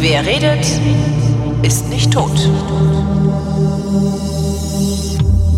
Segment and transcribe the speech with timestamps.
[0.00, 0.64] Wer redet,
[1.62, 2.30] ist nicht tot.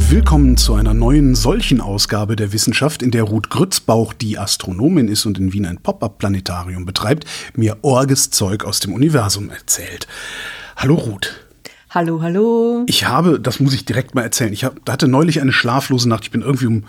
[0.08, 5.26] Willkommen zu einer neuen solchen Ausgabe der Wissenschaft, in der Ruth Grützbauch, die Astronomin ist
[5.26, 10.08] und in Wien ein Pop-up-Planetarium betreibt, mir orges Zeug aus dem Universum erzählt.
[10.76, 11.46] Hallo Ruth.
[11.90, 12.84] Hallo, hallo.
[12.86, 16.24] Ich habe, das muss ich direkt mal erzählen, ich hab, hatte neulich eine schlaflose Nacht.
[16.24, 16.84] Ich bin irgendwie um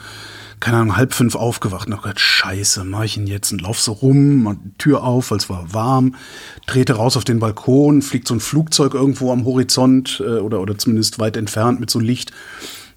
[0.61, 3.79] keine Ahnung, halb fünf aufgewacht und hab gedacht, scheiße, mach ich ihn jetzt und lauf
[3.81, 6.15] so rum, mach die Tür auf, weil es war warm,
[6.67, 10.77] trete raus auf den Balkon, fliegt so ein Flugzeug irgendwo am Horizont äh, oder, oder
[10.77, 12.31] zumindest weit entfernt mit so Licht.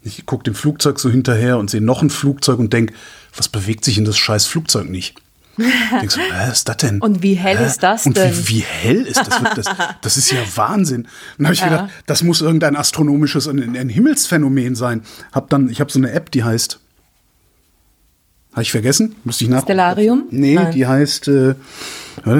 [0.01, 2.93] Ich guck dem Flugzeug so hinterher und sehe noch ein Flugzeug und denk,
[3.35, 5.15] was bewegt sich in das scheiß Flugzeug nicht?
[5.57, 6.99] Denkst so, was ist das denn?
[6.99, 7.65] Und wie hell Hä?
[7.65, 8.31] ist das Und denn?
[8.37, 9.41] wie, wie hell ist das?
[9.55, 9.65] Das,
[10.01, 11.03] das ist ja Wahnsinn.
[11.03, 11.69] Und dann habe ich Ja.
[11.69, 15.01] gedacht, das muss irgendein astronomisches, ein, ein Himmelsphänomen sein.
[15.31, 16.79] Hab dann, ich habe so eine App, die heißt,
[18.55, 19.15] habe ich vergessen?
[19.23, 19.61] Müsste ich nach.
[19.63, 20.23] Stellarium?
[20.31, 20.71] Nee, Nein.
[20.73, 21.27] die heißt.
[21.27, 21.51] Äh,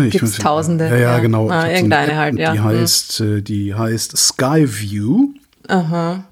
[0.05, 1.49] ich Gibt's muss- Tausende, Ja, ja, genau.
[1.49, 2.53] Ah, so irgendeine App, halt, ja.
[2.53, 2.63] Die Hm.
[2.65, 5.29] heißt, äh, die heißt Skyview.
[5.67, 6.23] Aha.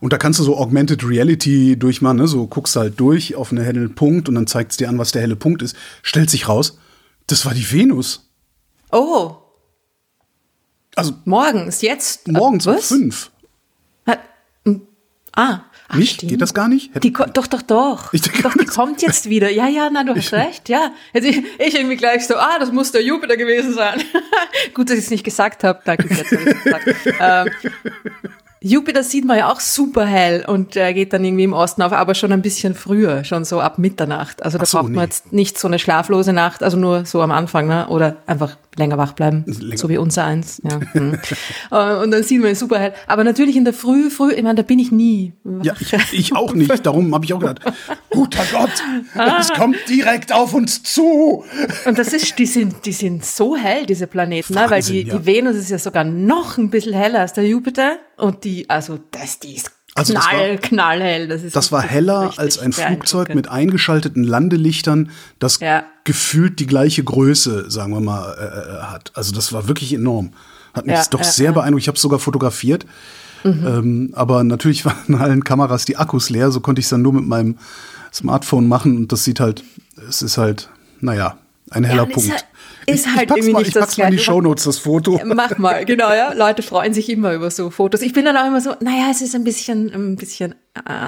[0.00, 2.26] Und da kannst du so Augmented Reality durchmachen, ne?
[2.26, 5.12] so guckst halt durch auf einen hellen Punkt und dann zeigt es dir an, was
[5.12, 5.76] der helle Punkt ist.
[6.02, 6.76] Stellt sich raus,
[7.28, 8.28] das war die Venus.
[8.90, 9.36] Oh,
[10.96, 12.26] Also morgens, jetzt?
[12.28, 12.86] morgens Äh, um was?
[12.88, 13.30] fünf.
[14.06, 14.20] Hat-
[14.64, 14.82] m-
[15.36, 15.60] Ah,
[15.92, 16.14] ach, Nicht?
[16.14, 16.30] stimmt.
[16.32, 16.88] Geht das gar nicht?
[16.94, 18.12] Hätte- Die, doch, doch, doch.
[18.12, 19.50] Ich denke- doch, die kommt jetzt wieder.
[19.50, 20.90] Ja, ja, na, du hast recht, ja.
[21.12, 24.02] Jetzt ich, ich irgendwie gleich so, ah, das muss der Jupiter gewesen sein.
[24.74, 25.80] Gut, dass ich es nicht gesagt habe.
[25.84, 26.86] Danke, jetzt habe ich gesagt.
[27.20, 27.50] ähm,
[28.62, 31.92] Jupiter sieht man ja auch super hell und äh, geht dann irgendwie im Osten auf,
[31.92, 34.42] aber schon ein bisschen früher, schon so ab Mitternacht.
[34.42, 35.02] Also da so, braucht man nee.
[35.02, 37.88] jetzt nicht so eine schlaflose Nacht, also nur so am Anfang, ne?
[37.88, 39.76] Oder einfach länger wach bleiben, Länger.
[39.76, 40.60] so wie unser eins.
[40.64, 40.80] Ja.
[40.92, 41.18] hm.
[41.70, 42.92] Äh, und dann sieht man super hell.
[43.06, 45.32] Aber natürlich in der Früh, früh, ich meine, da bin ich nie.
[45.62, 46.84] Ja, ich, ich auch nicht.
[46.84, 47.60] Darum habe ich auch gedacht,
[48.10, 48.70] guter Gott,
[49.14, 49.38] Ah.
[49.40, 51.44] es kommt direkt auf uns zu.
[51.86, 54.60] Und das ist, die sind, die sind so hell, diese Planeten, ne?
[54.62, 55.16] weil Wahnsinn, die, ja.
[55.16, 58.98] die Venus ist ja sogar noch ein bisschen heller als der Jupiter und die, also
[59.10, 61.28] das, die ist Also das knall, war- knallhell.
[61.28, 65.84] Das, ist Das war heller richtig als ein Flugzeug mit eingeschalteten Landelichtern, das Ja.
[66.04, 69.12] gefühlt die gleiche Größe, sagen wir mal, äh, äh, hat.
[69.14, 70.32] Also das war wirklich enorm.
[70.74, 71.50] Hat mich Ja, doch ja, sehr.
[71.50, 71.54] Mhm.
[71.56, 71.82] beeindruckt.
[71.82, 72.86] Ich habe es sogar fotografiert.
[73.44, 77.12] Ähm, aber natürlich waren allen Kameras die Akkus leer, so konnte ich es dann nur
[77.12, 77.58] mit meinem
[78.14, 79.64] Smartphone machen und das sieht halt,
[80.08, 80.68] es ist halt,
[81.00, 81.36] naja,
[81.70, 82.30] ein heller Punkt.
[82.86, 84.18] Ist ich, halt ich pack's irgendwie mal, nicht ich das pack's mal in die.
[84.18, 85.20] Shownotes, das Foto.
[85.24, 86.32] Mach mal, genau, ja.
[86.32, 88.02] Leute freuen sich immer über so Fotos.
[88.02, 90.54] Ich bin dann auch immer so, naja, es ist ein bisschen, ein bisschen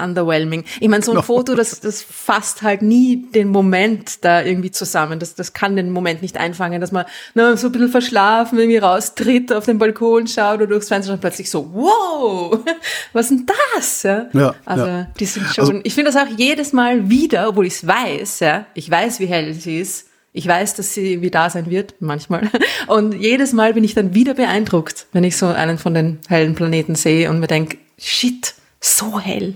[0.03, 0.63] underwhelming.
[0.79, 1.21] Ich meine, so ein No.
[1.23, 5.19] Foto, das, das fasst halt nie den Moment da irgendwie zusammen.
[5.19, 8.77] Das, das kann den Moment nicht einfangen, dass man na, so ein bisschen verschlafen irgendwie
[8.77, 12.59] raustritt, auf den Balkon schaut oder durchs Fenster und plötzlich so, wow,
[13.13, 14.03] was ist denn das?
[14.03, 15.07] Ja, Ja, also, ja.
[15.19, 18.41] die sind schon, Also- ich finde das auch jedes Mal wieder, obwohl ich es weiß,
[18.41, 20.07] ja, ich weiß, wie hell sie ist.
[20.37, 22.49] Ich weiß, dass sie irgendwie da sein wird, manchmal.
[22.87, 26.55] Und jedes Mal bin ich dann wieder beeindruckt, wenn ich so einen von den hellen
[26.55, 29.55] Planeten sehe und mir denke, shit, so hell.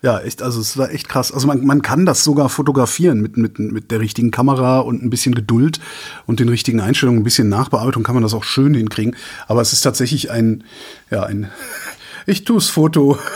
[0.00, 1.30] Ja, echt, also es war echt krass.
[1.30, 5.10] Also man, man kann das sogar fotografieren mit, mit, mit der richtigen Kamera und ein
[5.10, 5.78] bisschen Geduld
[6.24, 9.16] und den richtigen Einstellungen, ein bisschen Nachbearbeitung kann man das auch schön hinkriegen.
[9.46, 10.64] Aber es ist tatsächlich ein,
[11.10, 11.50] ja, ein,
[12.26, 13.18] ich tu's Foto.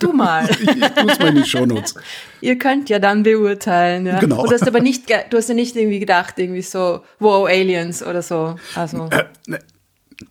[0.00, 0.48] Du mal.
[0.50, 1.94] Ich, ich tu's mal in die Shownotes.
[2.40, 4.06] Ihr könnt ja dann beurteilen.
[4.06, 4.18] Ja.
[4.18, 4.42] Genau.
[4.42, 8.02] Und du hast aber nicht, du hast ja nicht irgendwie gedacht, irgendwie so, wow, Aliens
[8.02, 8.56] oder so.
[8.74, 9.58] Also, Äh, ne,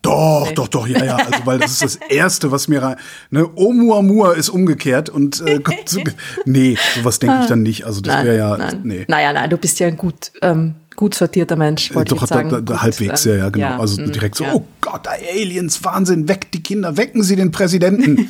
[0.02, 1.16] Doch, doch, doch, ja, ja.
[1.18, 2.96] Also, weil das ist das Erste, was mir rein.
[3.32, 6.02] Ne, Oumuamua ist umgekehrt und äh, kommt zu,
[6.46, 7.86] nee, sowas denke ich dann nicht.
[7.86, 8.82] Also das wäre ja, nein.
[8.84, 9.06] nee.
[9.08, 12.50] Naja, nein, du bist ja ein gut, ähm, gut sortierter Mensch, wollte Doch, ich sagen.
[12.50, 13.80] da, da, halbwegs, ähm, ja, ja, genau.
[13.80, 14.54] also mm, direkt so, ja.
[14.54, 18.30] oh Gott, Aliens, Wahnsinn, weckt die Kinder, wecken Sie den Präsidenten.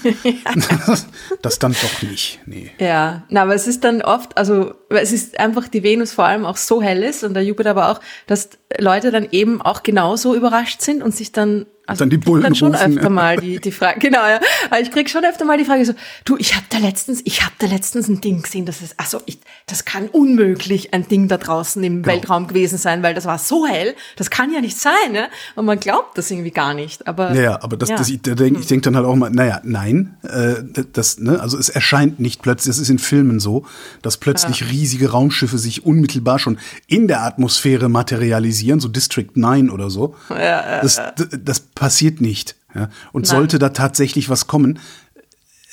[0.85, 1.07] das,
[1.41, 2.71] das dann doch nicht, nee.
[2.79, 6.45] Ja, na, aber es ist dann oft, also es ist einfach die Venus vor allem
[6.45, 10.35] auch so hell ist und der Jupiter aber auch, dass Leute dann eben auch genauso
[10.35, 13.03] überrascht sind und sich dann also Dann die ich krieg Bullen dann schon rufen, öfter
[13.03, 13.09] ja.
[13.09, 14.39] mal die die Frage, genau ja,
[14.69, 15.93] aber ich krieg schon öfter mal die Frage so,
[16.25, 19.19] du, ich habe da letztens, ich habe da letztens ein Ding gesehen, das ist, also
[19.25, 22.07] ich, das kann unmöglich ein Ding da draußen im Genau.
[22.15, 25.27] Weltraum gewesen sein, weil das war so hell, das kann ja nicht sein, ne?
[25.55, 27.95] Und man glaubt das irgendwie gar nicht, aber Ja, ja, aber das, ja.
[27.97, 30.63] das ich denke ich denk dann halt auch mal, naja, nein, äh,
[30.93, 33.65] das, ne, also es erscheint nicht plötzlich, das ist in Filmen so,
[34.01, 36.57] dass plötzlich riesige Raumschiffe sich unmittelbar schon
[36.87, 40.15] in der Atmosphäre materialisieren, so District 9 oder so.
[40.29, 42.55] das, d- das passiert nicht.
[42.75, 42.89] Ja?
[43.11, 44.79] Und sollte da tatsächlich was kommen,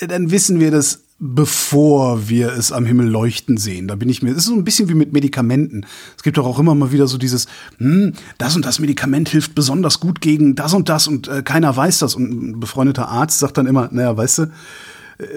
[0.00, 3.88] äh, dann wissen wir das, bevor wir es am Himmel leuchten sehen.
[3.88, 5.84] Da bin ich mir, das ist so ein bisschen wie mit Medikamenten.
[6.16, 9.54] Es gibt doch auch immer mal wieder so dieses, hm, das und das Medikament hilft
[9.54, 12.14] besonders gut gegen das und das und äh, keiner weiß das.
[12.14, 14.48] Und ein befreundeter Arzt sagt dann immer, naja, weißt du, äh,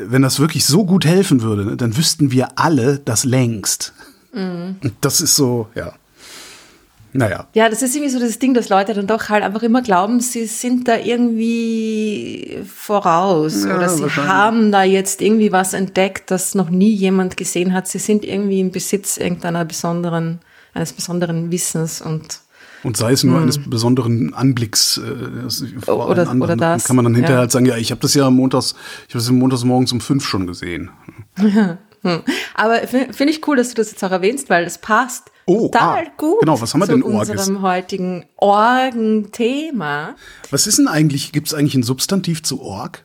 [0.08, 3.94] wenn das wirklich so gut helfen würde, ne, dann wüssten wir alle das längst.
[4.34, 4.78] Mhm.
[5.02, 5.94] Das ist so, ja.
[7.14, 7.48] Naja.
[7.54, 10.20] Ja, das ist irgendwie so das Ding, dass Leute dann doch halt einfach immer glauben,
[10.20, 16.56] sie sind da irgendwie voraus Ja, oder sie haben da jetzt irgendwie was entdeckt, das
[16.56, 17.88] noch nie jemand gesehen hat.
[17.88, 20.40] Sie sind irgendwie im Besitz irgendeiner besonderen,
[20.74, 22.40] eines besonderen Wissens und
[22.84, 25.48] Und sei es nur eines besonderen Anblicks äh, Hm.
[25.94, 27.42] Oder- anderen, oder das, kann man dann hinterher ja.
[27.42, 28.76] halt sagen, ja, ich habe das ja montags,
[29.08, 30.90] ich habe das montags morgens um fünf schon gesehen.
[32.56, 35.68] Aber f- finde ich cool, dass du das jetzt auch erwähnst, weil das passt Oh,
[35.68, 37.30] total ah, gut genau, was haben wir zu denn, Orgis?
[37.32, 40.16] unserem heutigen Orgenthema.
[40.52, 43.04] Was ist denn eigentlich, gibt es eigentlich ein Substantiv zu Org?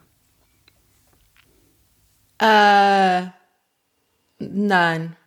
[2.39, 3.23] Äh,
[4.39, 5.17] nein.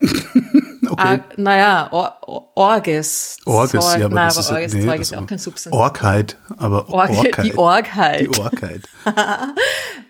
[0.92, 1.20] Okay.
[1.20, 3.38] Ah, naja, Or Or Orges.
[3.46, 4.00] Orges, Zeug.
[4.00, 5.80] ja, aber Nein, das aber ist Orges nee, ist auch kein Substantiv.
[5.80, 7.44] Orgheit, aber Org, Orgheit.
[7.46, 8.20] die Orgheit.
[8.20, 8.82] Die Orgheit.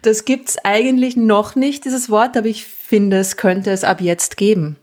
[0.00, 4.36] Das gibt's eigentlich noch nicht, dieses Wort, aber ich finde, es könnte es ab jetzt
[4.36, 4.76] geben.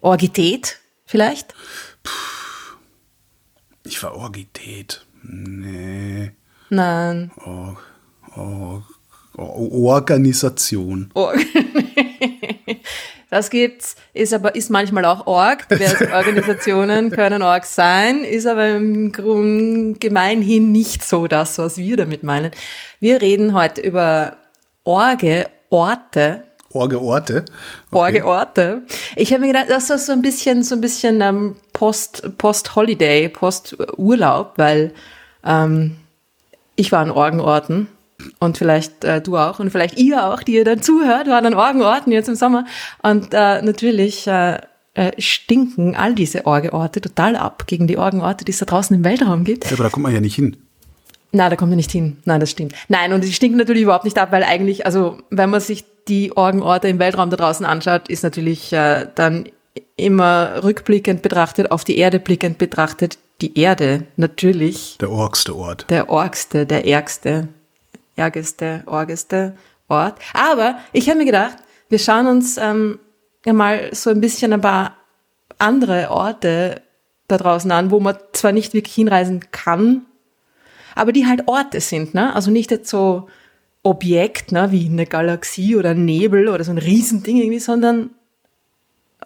[0.00, 0.80] Orgität
[1.12, 1.54] vielleicht?
[3.84, 5.04] Ich war Orgität.
[5.22, 6.32] Nee.
[6.70, 7.30] Nein.
[7.44, 7.76] Or,
[8.34, 8.82] Or,
[9.36, 11.10] Or, Organisation.
[11.14, 11.38] Org.
[13.30, 15.66] Das gibt's, ist aber, ist manchmal auch Org.
[15.70, 21.96] Diverse Organisationen können Org sein, ist aber im Grunde gemeinhin nicht so das, was wir
[21.96, 22.50] damit meinen.
[23.00, 24.36] Wir reden heute über
[24.84, 27.44] Orge, Orte, Orgeorte.
[27.90, 28.82] Orgeorte.
[29.16, 33.28] Ich habe mir gedacht, das ist so ein bisschen, so ein bisschen ähm, Post, Post-Holiday,
[33.28, 34.92] Post-Urlaub, weil
[35.44, 35.96] ähm,
[36.76, 37.88] ich war an Orgenorten
[38.38, 41.54] und vielleicht äh, du auch und vielleicht ihr auch, die ihr dann zuhört, waren an
[41.54, 42.64] Orgenorten jetzt im Sommer.
[43.02, 44.58] Und äh, natürlich äh,
[44.94, 49.04] äh, stinken all diese Orgeorte total ab gegen die Orgenorte, die es da draußen im
[49.04, 49.66] Weltraum gibt.
[49.66, 50.56] Ja, aber da kommt man ja nicht hin.
[51.32, 52.18] Nein, da kommt er nicht hin.
[52.26, 52.74] Nein, das stimmt.
[52.88, 56.36] Nein, und die stinken natürlich überhaupt nicht ab, weil eigentlich, also wenn man sich die
[56.36, 59.48] Orgenorte im Weltraum da draußen anschaut, ist natürlich äh, dann
[59.96, 65.86] immer rückblickend betrachtet, auf die Erde blickend betrachtet, die Erde natürlich Der orgste Ort.
[65.90, 67.48] der orgste, der ärgste,
[68.16, 69.54] ärgeste, orgeste
[69.88, 70.16] Ort.
[70.34, 71.56] Aber ich habe mir gedacht,
[71.88, 72.98] wir schauen uns ähm,
[73.44, 74.96] ja mal so ein bisschen ein paar
[75.58, 76.82] andere Orte
[77.28, 80.02] da draußen an, wo man zwar nicht wirklich hinreisen kann,
[80.94, 82.34] aber die halt Orte sind, ne?
[82.34, 83.28] Also nicht jetzt so
[83.82, 88.10] Objekt, ne, wie eine Galaxie oder ein Nebel oder so ein Riesending irgendwie, sondern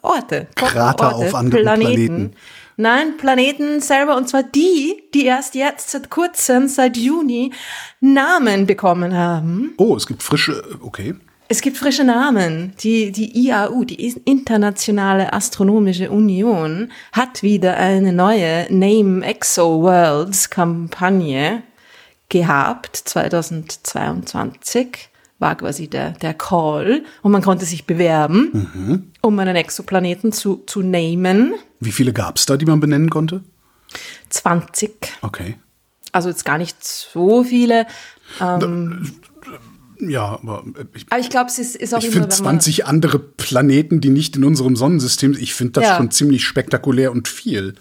[0.02, 0.46] Orte.
[0.54, 2.32] Krater Orte, auf anderen Planeten.
[2.78, 7.52] Nein, Planeten selber und zwar die, die erst jetzt seit kurzem, seit Juni,
[8.00, 9.74] Namen bekommen haben.
[9.78, 11.14] Oh, es gibt frische, okay.
[11.48, 12.74] Es gibt frische Namen.
[12.80, 21.62] Die, die IAU, die Internationale Astronomische Union, hat wieder eine neue Name Exo Worlds Kampagne
[22.28, 30.32] gehabt, 2022 war quasi der, der Call und man konnte sich bewerben, um einen Exoplaneten
[30.32, 31.54] zu, zu namen.
[31.80, 33.42] Wie viele gab es da, die man benennen konnte?
[34.30, 34.92] 20.
[35.22, 35.56] Okay.
[36.12, 37.86] Also jetzt gar nicht so viele.
[39.98, 40.64] Ja, aber
[40.94, 44.00] ich, Aber ich glaube, es ist, ist auch ich finde wenn man 20 andere Planeten,
[44.00, 45.96] die nicht in unserem Sonnensystem sind, ich finde das Ja.
[45.96, 47.74] schon ziemlich spektakulär und viel.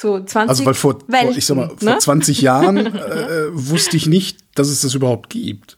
[0.00, 1.98] So 20 Also, weil vor, Welten, ich sag mal, vor ne?
[1.98, 2.90] 20 Jahren äh,
[3.52, 5.76] wusste ich nicht, dass es das überhaupt gibt.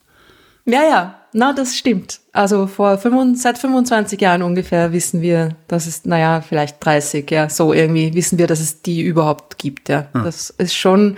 [0.65, 2.21] Ja, ja, na, das stimmt.
[2.31, 7.49] Also vor 25, seit 25 Jahren ungefähr wissen wir, dass es, naja, vielleicht 30, ja,
[7.49, 10.07] so irgendwie wissen wir, dass es die überhaupt gibt, ja.
[10.13, 11.17] Das ist schon,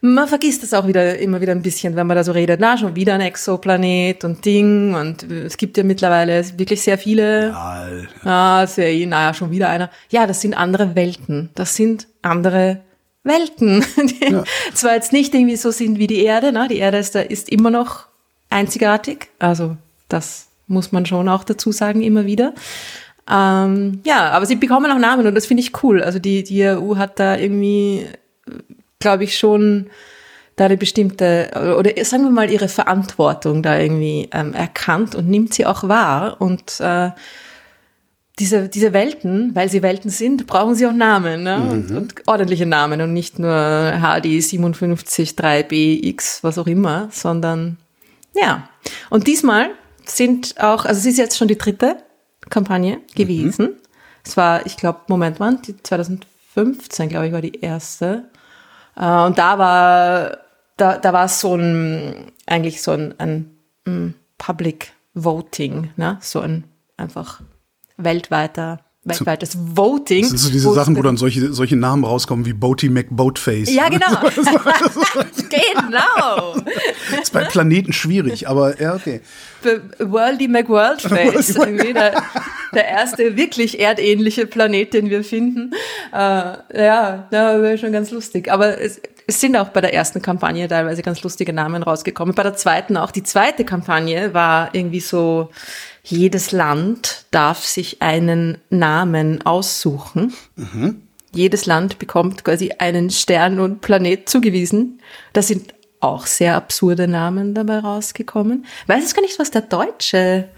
[0.00, 2.78] man vergisst das auch wieder, immer wieder ein bisschen, wenn man da so redet, na,
[2.78, 7.48] schon wieder ein Exoplanet und Ding und es gibt ja mittlerweile wirklich sehr viele.
[7.48, 7.86] Ja,
[8.24, 9.90] Ah, sehr, naja, schon wieder einer.
[10.08, 11.50] Ja, das sind andere Welten.
[11.54, 12.80] Das sind andere
[13.24, 13.84] Welten.
[13.96, 14.36] Die
[14.74, 16.68] zwar jetzt nicht irgendwie so sind wie die Erde, ne?
[16.68, 18.06] Die Erde ist, da- ist immer noch
[18.48, 19.28] einzigartig.
[19.38, 19.76] Also,
[20.08, 22.54] das muss man schon auch dazu sagen, immer wieder.
[23.30, 26.02] Ähm, ja, aber sie bekommen auch Namen und das finde ich cool.
[26.02, 28.06] Also die, die EU hat da irgendwie,
[28.98, 29.86] glaube ich, schon
[30.56, 35.54] da eine bestimmte, oder sagen wir mal ihre Verantwortung da irgendwie ähm, erkannt und nimmt
[35.54, 37.10] sie auch wahr und äh,
[38.40, 41.56] diese, diese Welten, weil sie Welten sind, brauchen sie auch Namen ne?
[41.70, 47.76] und, und ordentliche Namen und nicht nur HD 57 3BX, was auch immer, sondern
[48.34, 48.68] ja.
[49.10, 49.70] Und diesmal
[50.06, 51.98] sind auch, also es ist jetzt schon die dritte
[52.48, 53.76] Kampagne gewesen.
[54.24, 58.30] Es war, ich glaube, Moment mal, die 2015, glaube ich, war die erste.
[58.96, 60.38] Äh, und da war,
[60.76, 63.50] da, da war es so ein, eigentlich so ein, ein
[63.84, 66.18] mm, Public Voting, ne?
[66.20, 66.64] so ein
[66.96, 67.42] einfach
[68.04, 70.22] weltweiter weltweit das Voting.
[70.22, 73.72] Das sind so diese wo- Sachen, wo dann solche, solche Namen rauskommen wie Boaty McBoatface.
[73.72, 74.06] Ja, genau.
[75.48, 76.54] genau.
[77.10, 79.20] Das ist bei Planeten schwierig, aber ja, okay.
[79.98, 81.50] Worldy McWorldface.
[81.56, 82.22] irgendwie der,
[82.74, 85.72] der erste wirklich erdähnliche Planet, den wir finden.
[86.12, 88.50] Äh, ja, da wäre schon ganz lustig.
[88.50, 92.34] Aber es, es sind auch bei der ersten Kampagne teilweise ganz lustige Namen rausgekommen.
[92.34, 93.10] Bei der zweiten auch.
[93.10, 95.50] Die zweite Kampagne war irgendwie so,
[96.02, 100.32] jedes Land darf sich einen Namen aussuchen.
[101.32, 105.00] Jedes Land bekommt quasi einen Stern und Planet zugewiesen.
[105.32, 108.66] Da sind auch sehr absurde Namen dabei rausgekommen.
[108.86, 110.48] Weiß jetzt gar nicht, was der deutsche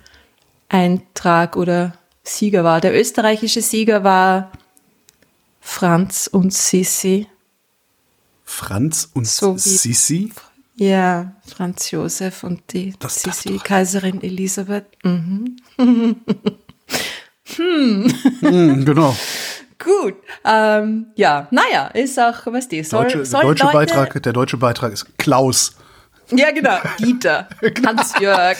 [0.68, 1.94] Eintrag oder
[2.24, 2.80] Sieger war.
[2.80, 4.52] Der österreichische Sieger war
[5.60, 7.26] Franz und Sissi.
[8.44, 10.32] Franz und So Sissi.
[10.76, 14.86] Ja, Franz Josef und die Das Sissi, Kaiserin Elisabeth.
[15.04, 15.56] Mhm.
[17.56, 19.14] Hm, genau.
[19.84, 20.14] Gut.
[20.44, 24.32] Ähm, ja, naja, ist auch, was die soll, Deutsche, soll der, deutsche Leute, Beitrag, der
[24.32, 25.76] deutsche Beitrag ist Klaus.
[26.30, 26.78] Ja, genau.
[26.98, 27.48] Dieter.
[27.86, 28.56] Hans-Jörg.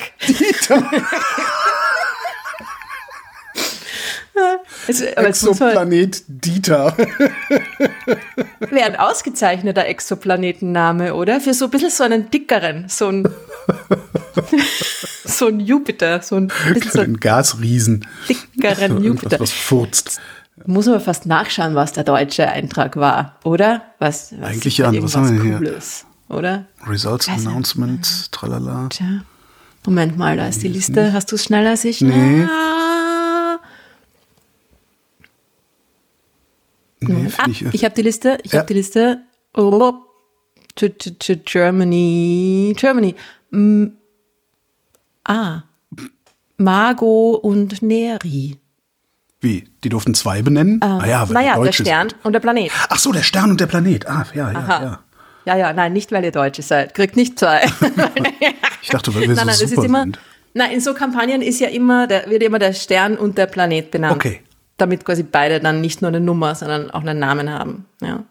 [4.87, 6.97] Also, es muss man- Exoplanet Dieter.
[8.61, 11.41] wäre ein ausgezeichneter Exoplanetenname, oder?
[11.41, 13.29] Für so ein bisschen so einen dickeren, so ein,
[15.25, 18.07] so ein Jupiter, so ein bisschen so Ein einen Gasriesen.
[18.29, 19.41] dickeren Irgendwas, Jupiter.
[19.41, 20.21] was furzt.
[20.66, 23.83] Muss aber fast nachschauen, was der deutsche Eintrag war, oder?
[23.99, 25.57] Was, was Eigentlich ja, was haben wir hier?
[25.59, 26.66] Cooles, oder?
[26.87, 27.47] Results Weiß nicht.
[27.47, 28.88] Announcement, tralala.
[28.90, 29.23] Tja.
[29.85, 31.12] Moment mal, da ist die Liste.
[31.12, 32.00] Hast du es schneller als ich?
[32.00, 32.45] Nee.
[32.45, 33.59] Ah,
[37.04, 38.38] Nee, ah, ich, ich habe die Liste.
[38.45, 38.61] Ich Ja.
[38.61, 39.23] habe die Liste.
[39.54, 39.92] Oh,
[41.45, 42.75] Germany.
[42.76, 43.14] Germany.
[43.50, 43.87] Mm,
[45.25, 45.62] ah.
[46.59, 48.57] Margot und Neri.
[49.43, 49.69] Wie?
[49.85, 50.81] Die durften zwei benennen?
[50.83, 52.25] ah ja, weil naja, der Stern sind.
[52.25, 52.71] und der Planet.
[52.89, 54.07] Ach so, der Stern und der Planet.
[54.09, 54.83] Ah, ja, ja, Aha.
[54.83, 54.99] ja.
[55.45, 56.95] Ja, ja, nein, nicht weil ihr Deutsche seid.
[56.95, 57.63] Kriegt nicht zwei.
[58.85, 60.03] Ich dachte, weil wir nein, so nein, das super ist immer.
[60.03, 60.19] sind.
[60.55, 63.91] Nein, in so Kampagnen ist ja immer, der, wird immer der Stern und der Planet
[63.93, 64.17] benannt.
[64.17, 64.41] Okay.
[64.77, 67.87] Damit quasi beide dann nicht nur eine Nummer, sondern auch einen Namen haben.
[68.01, 68.25] Ja.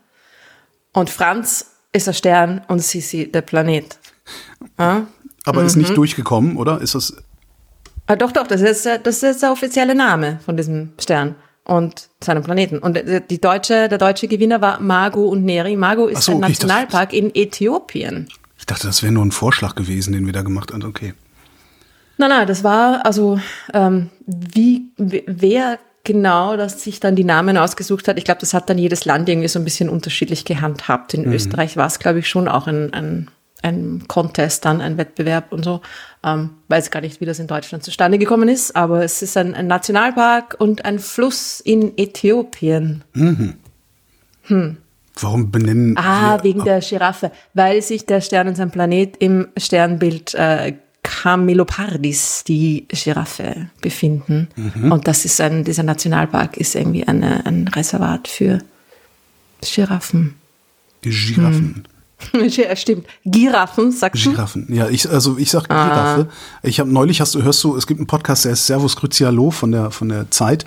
[0.94, 3.98] Und Franz ist der Stern und Sissi der Planet.
[4.77, 5.08] Ja?
[5.46, 5.84] Aber ist Mhm.
[5.84, 6.82] nicht durchgekommen, oder?
[6.82, 7.15] Ist das.
[8.12, 12.10] Ah, doch, doch, das ist, der- das ist der offizielle Name von diesem Stern und
[12.22, 12.77] seinem Planeten.
[12.80, 15.77] Und äh, die deutsche, der deutsche Gewinner war Mago und Neri.
[15.77, 18.27] Mago ist so, ein ich dachte- Nationalpark in Äthiopien.
[18.58, 20.84] Ich dachte, das wäre nur ein Vorschlag gewesen, den wir da gemacht haben.
[20.84, 21.13] Okay.
[22.18, 23.39] Nein, nein, das war also
[23.74, 28.18] ähm, wie wer genau, dass sich dann die Namen ausgesucht hat.
[28.18, 31.13] Ich glaube, das hat dann jedes Land irgendwie so ein bisschen unterschiedlich gehandhabt.
[31.13, 33.30] In Österreich war es, glaube ich, schon auch ein, ein,
[33.62, 35.82] ein Contest, dann ein Wettbewerb und so.
[36.24, 39.53] Ähm, weiß gar nicht, wie das in Deutschland zustande gekommen ist, aber es ist ein,
[39.53, 43.03] ein Nationalpark und ein Fluss in Äthiopien.
[45.20, 49.48] Warum benennen Ah, wir, wegen der Giraffe, weil sich der Stern und sein Planet im
[49.58, 54.48] Sternbild äh, Camelopardis, die Giraffe, befinden.
[54.56, 54.91] Mhm.
[54.91, 58.60] Und das ist ein, dieser Nationalpark ist irgendwie eine, ein Reservat für
[59.62, 60.36] Giraffen.
[61.03, 61.84] die Giraffen?
[61.86, 61.90] Ja,
[62.75, 64.31] Stimmt, Giraffen, sagst du?
[64.31, 64.67] Giraffen.
[64.73, 65.87] Ja, ich, also ich sag Ah.
[65.87, 66.27] Giraffe.
[66.63, 69.51] Ich habe neulich, hast du, hörst du, es gibt einen Podcast, der ist Servus Crucialo
[69.51, 70.65] von der, von der Zeit.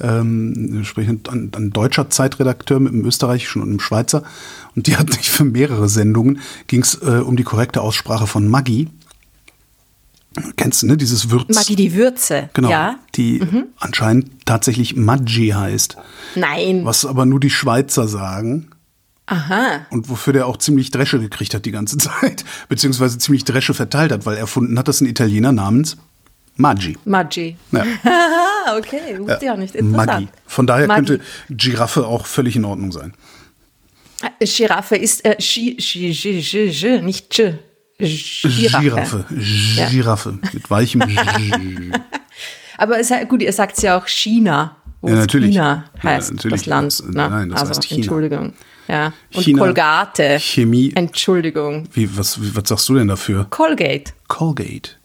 [0.00, 4.22] Ähm, sprich ein, ein, deutscher Zeitredakteur mit einem österreichischen und einem Schweizer.
[4.76, 8.46] Und die hat sich für mehrere Sendungen, ging es äh, um die korrekte Aussprache von
[8.46, 8.88] Maggi.
[10.56, 10.96] Kennst du, ne?
[10.96, 11.52] Dieses Würz.
[11.52, 12.48] Maggi die Würze.
[12.54, 12.70] Genau.
[12.70, 12.96] Ja?
[13.16, 13.40] Die
[13.78, 15.96] anscheinend tatsächlich Maggi heißt.
[16.36, 16.84] Nein.
[16.84, 18.68] Was aber nur die Schweizer sagen.
[19.30, 19.86] Aha.
[19.90, 22.44] Und wofür der auch ziemlich Dresche gekriegt hat die ganze Zeit.
[22.68, 25.96] Beziehungsweise ziemlich Dresche verteilt hat, weil erfunden hat das ein Italiener namens
[26.56, 26.96] Maggi.
[27.04, 27.56] Maggi.
[27.70, 27.84] Ja,
[28.76, 29.74] okay, wusste ich auch nicht.
[29.76, 30.06] Interessant.
[30.08, 30.28] Maggi.
[30.46, 31.06] Von daher Maggi.
[31.06, 33.14] könnte Giraffe auch völlig in Ordnung sein.
[34.40, 37.54] Äh, Giraffe ist äh, Gi, Gi, Gi, Gi, Gi, nicht Gi.
[38.00, 39.24] Giraffe.
[39.28, 39.90] Giraffe.
[39.90, 40.38] Giraffe.
[40.52, 41.16] Mit weichem G.
[42.78, 45.50] Aber es, gut, ihr sagt ja auch China, wo Ja, es natürlich.
[45.50, 46.60] China Ja, heißt, natürlich.
[46.62, 47.02] das Land.
[47.14, 47.28] Ne?
[47.28, 47.98] nein, das also, heißt China.
[47.98, 48.52] Entschuldigung.
[48.88, 49.12] Ja.
[49.34, 50.38] Und China, Colgate.
[50.40, 50.92] Chemie.
[50.94, 51.88] Entschuldigung.
[51.92, 53.46] Wie, was, wie, was sagst du denn dafür?
[53.50, 54.12] Colgate.
[54.28, 54.96] Colgate.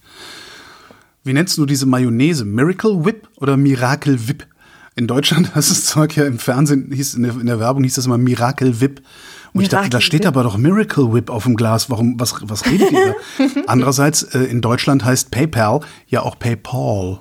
[1.24, 2.46] Wie nennst du diese Mayonnaise?
[2.46, 4.48] Miracle Whip oder Miracle Whip?
[4.96, 7.96] In Deutschland hast das Zeug ja im Fernsehen, hieß, in, der, in der Werbung hieß
[7.96, 9.02] das immer Miracle Whip.
[9.54, 10.28] Und ich dachte, da steht Whip.
[10.30, 11.90] aber doch Miracle Whip auf dem Glas.
[11.90, 13.46] Warum, was, was redet ihr da?
[13.68, 17.20] Andererseits, äh, in Deutschland heißt PayPal ja auch PayPal.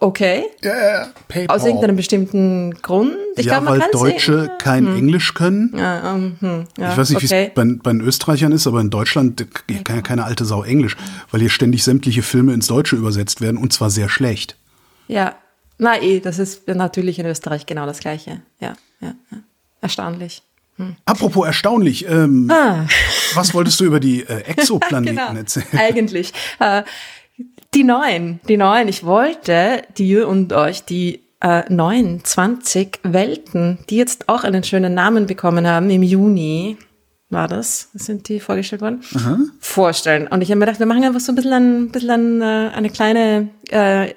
[0.00, 0.44] Okay.
[0.62, 1.56] Ja, PayPal.
[1.56, 3.12] Aus irgendeinem bestimmten Grund.
[3.36, 4.50] Ich ja, glaube, man weil kann Deutsche sehen.
[4.58, 5.72] kein Englisch können.
[5.76, 7.46] Ja, ähm, hm, ja, ich weiß nicht, wie okay.
[7.48, 10.62] es bei, bei den Österreichern ist, aber in Deutschland äh, kann ja keine alte Sau
[10.62, 10.96] Englisch,
[11.30, 14.56] weil hier ständig sämtliche Filme ins Deutsche übersetzt werden und zwar sehr schlecht.
[15.08, 15.34] Ja.
[15.78, 18.40] Na eh, das ist natürlich in Österreich genau das Gleiche.
[18.60, 19.38] Ja, ja, ja.
[19.82, 20.42] Erstaunlich.
[21.06, 22.86] Apropos erstaunlich, ähm, Ah.
[23.34, 25.34] was wolltest du über die äh, Exoplaneten genau.
[25.34, 25.66] erzählen?
[25.72, 26.34] Eigentlich.
[26.60, 26.82] Äh,
[27.74, 28.88] die neuen, die neuen.
[28.88, 34.94] Ich wollte dir und euch die äh, neuen 20 Welten, die jetzt auch einen schönen
[34.94, 36.76] Namen bekommen haben im Juni,
[37.28, 39.02] war das, sind die vorgestellt worden,
[39.60, 40.28] vorstellen.
[40.28, 42.70] Und ich habe mir gedacht, wir machen einfach so ein bisschen, ein, bisschen ein, äh,
[42.74, 44.12] eine kleine äh,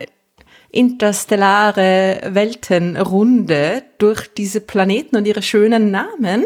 [0.72, 6.46] interstellare Weltenrunde durch diese Planeten und ihre schönen Namen.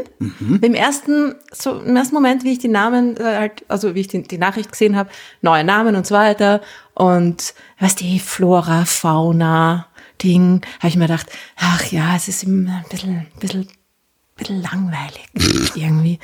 [0.62, 4.08] Im ersten, so im ersten Moment, wie ich die Namen äh, halt, also wie ich
[4.08, 5.10] die, die Nachricht gesehen habe,
[5.42, 6.62] neue Namen und so weiter
[6.94, 9.88] und was die Flora, Fauna,
[10.22, 13.68] Ding, habe ich mir gedacht, ach ja, es ist immer ein bisschen, ein bisschen, ein
[14.38, 15.28] bisschen langweilig
[15.76, 16.20] irgendwie.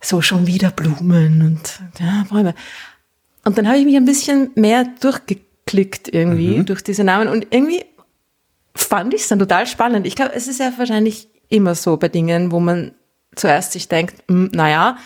[0.00, 2.54] So schon wieder Blumen und ja, Bäume.
[3.44, 4.86] Und dann habe ich mich ein bisschen mehr
[5.66, 7.84] durchgeklickt irgendwie durch diese Namen und irgendwie
[8.74, 10.06] fand ich es dann total spannend.
[10.06, 12.92] Ich glaube, es ist ja wahrscheinlich immer so bei Dingen, wo man
[13.34, 14.96] zuerst sich denkt, hm, naja,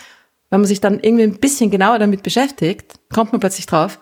[0.49, 3.99] wenn man sich dann irgendwie ein bisschen genauer damit beschäftigt, kommt man plötzlich drauf,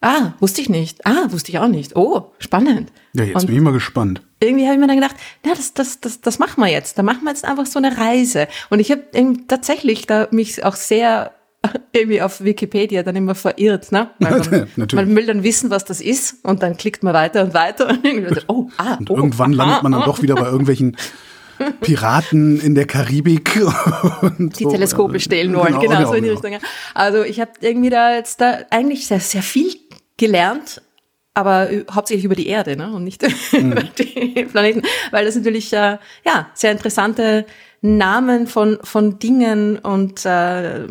[0.00, 2.90] ah, wusste ich nicht, ah, wusste ich auch nicht, oh, spannend.
[3.12, 4.22] Ja, jetzt Und bin ich mal gespannt.
[4.40, 6.96] irgendwie habe ich mir dann gedacht, na, das, das, das, das machen wir jetzt.
[6.96, 8.48] Da machen wir jetzt einfach so eine Reise.
[8.70, 9.02] Und ich habe
[9.48, 11.32] tatsächlich da mich auch sehr
[11.92, 14.10] irgendwie auf Wikipedia dann immer verirrt, ne?
[14.18, 17.88] Man, man will dann wissen, was das ist und dann klickt man weiter und weiter
[17.88, 20.06] und irgendwie, oh, ah, Und oh, irgendwann landet man dann ah.
[20.06, 20.96] doch wieder bei irgendwelchen
[21.80, 23.56] Piraten in der Karibik.
[24.22, 24.70] Und die so.
[24.70, 26.40] Teleskope stehlen wollen, genau, genau, so in die genau.
[26.40, 26.52] Richtung.
[26.52, 26.58] ja.
[26.94, 29.72] Also ich habe irgendwie da jetzt da eigentlich sehr, sehr viel
[30.16, 30.82] gelernt,
[31.34, 32.92] aber hauptsächlich über die Erde ne?
[32.92, 33.72] und nicht Mhm.
[33.72, 37.46] über die Planeten, weil das natürlich äh, ja sehr interessante
[37.80, 40.86] Namen von von Dingen und äh,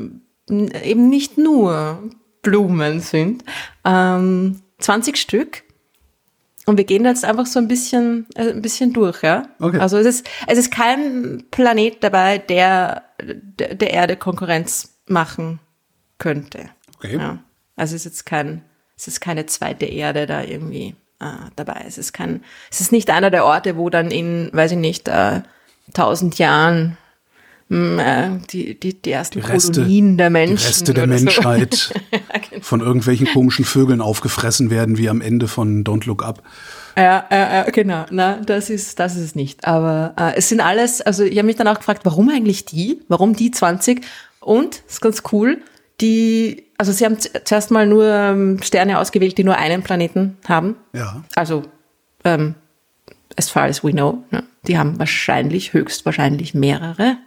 [0.52, 2.10] eben nicht nur
[2.42, 3.44] Blumen sind.
[3.86, 5.64] Ähm, 20 Stück.
[6.66, 9.48] Und wir gehen da jetzt einfach so ein bisschen, äh, ein bisschen durch, ja.
[9.60, 9.80] Okay.
[9.80, 15.60] Also es ist, es ist kein Planet dabei, der der, Erde Konkurrenz machen
[16.18, 16.70] könnte.
[16.98, 17.18] Okay.
[17.18, 17.40] Ja.
[17.76, 18.64] Also es ist jetzt kein,
[18.96, 21.84] es ist keine zweite Erde da irgendwie äh, dabei.
[21.88, 25.08] Es ist kein, es ist nicht einer der Orte, wo dann in, weiß ich nicht,
[25.08, 25.42] äh,
[25.94, 26.98] tausend Jahren
[27.72, 30.68] die, die, die ersten Die Reste, Kolonien der die Menschen.
[30.68, 31.24] Reste der oder so.
[31.24, 31.94] Menschheit
[32.62, 36.44] von irgendwelchen komischen Vögeln aufgefressen werden, wie am Ende von Don't Look Up.
[36.98, 38.06] Ja, ja, ja, genau.
[38.12, 39.66] Na, das ist, das ist es nicht.
[39.66, 43.02] Aber äh, es sind alles, also ich habe mich dann auch gefragt, warum eigentlich die?
[43.08, 44.02] Warum die 20?
[44.42, 45.60] Und, das ist ganz cool,
[46.02, 50.76] die, also sie haben zuerst mal nur ähm, Sterne ausgewählt, die nur einen Planeten haben.
[50.94, 51.24] Ja.
[51.36, 51.64] Also,
[52.26, 52.56] ähm,
[53.38, 54.24] as far as we know.
[54.32, 54.44] Ne?
[54.68, 57.18] Die haben wahrscheinlich, höchstwahrscheinlich mehrere.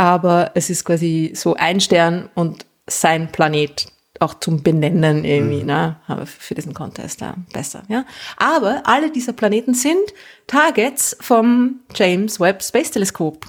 [0.00, 3.86] Aber es ist quasi so ein Stern und sein Planet
[4.18, 5.96] auch zum Benennen irgendwie, ne?
[6.06, 8.06] Aber für diesen Contest ja, besser, ja.
[8.38, 10.14] Aber alle dieser Planeten sind
[10.46, 13.44] Targets vom James Webb Space Teleskop.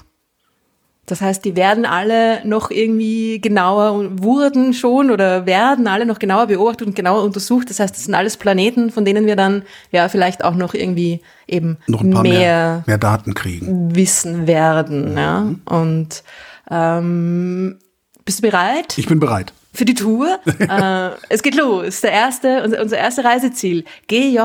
[1.06, 6.20] Das heißt, die werden alle noch irgendwie genauer und wurden schon oder werden alle noch
[6.20, 7.68] genauer beobachtet und genauer untersucht.
[7.70, 11.20] Das heißt, das sind alles Planeten, von denen wir dann ja vielleicht auch noch irgendwie
[11.48, 13.94] eben Noch ein paar mehr, mehr, mehr Daten kriegen.
[13.96, 15.16] wissen werden.
[15.16, 15.46] Ja?
[15.64, 16.22] Und
[16.70, 17.78] ähm,
[18.24, 18.96] bist du bereit?
[18.96, 19.52] Ich bin bereit.
[19.74, 20.38] für die Tour.
[20.60, 22.00] äh, es geht los.
[22.02, 24.38] Der erste, unser, unser erste Reiseziel, GJ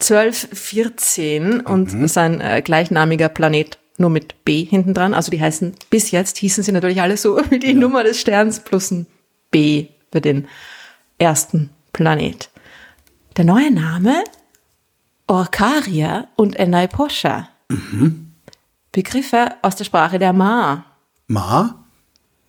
[0.00, 2.06] 1214 und Mhm.
[2.08, 5.14] sein äh, gleichnamiger Planet nur mit B hinten dran.
[5.14, 8.60] Also die heißen, bis jetzt hießen sie natürlich alle so wie die Nummer des Sterns
[8.60, 9.06] plus ein
[9.50, 10.48] B für den
[11.18, 12.50] ersten Planet.
[13.36, 14.24] Der neue Name
[15.26, 17.48] Orcaria und Enaiposha.
[17.68, 18.32] Mhm.
[18.92, 20.84] Begriffe aus der Sprache der Ma.
[21.26, 21.84] Ma?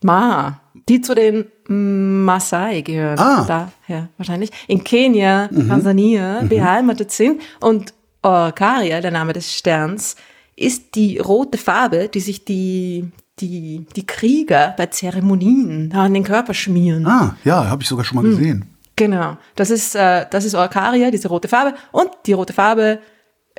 [0.01, 3.19] Ma, die zu den Maasai gehören.
[3.19, 3.45] Ah.
[3.45, 4.49] Daher wahrscheinlich.
[4.67, 7.41] In Kenia, Tansania beheimatet sind.
[7.59, 10.15] Und Orcaria, der Name des Sterns,
[10.59, 16.53] ist die rote Farbe, die sich die, die, die Krieger bei Zeremonien an den Körper
[16.53, 17.05] schmieren.
[17.07, 18.31] Ah, ja, habe ich sogar schon mal Hm.
[18.31, 18.65] gesehen.
[18.95, 19.37] Genau.
[19.55, 21.73] Das ist, äh, das ist Orcaria, diese rote Farbe.
[21.91, 22.99] Und die rote Farbe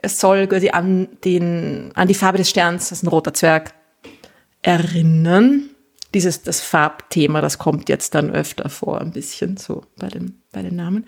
[0.03, 3.75] es soll quasi an, den, an die Farbe des Sterns, das ist ein roter Zwerg,
[4.63, 5.71] erinnern.
[6.13, 10.63] Dieses, das Farbthema, das kommt jetzt dann öfter vor, ein bisschen so bei dem, bei
[10.63, 11.07] den Namen.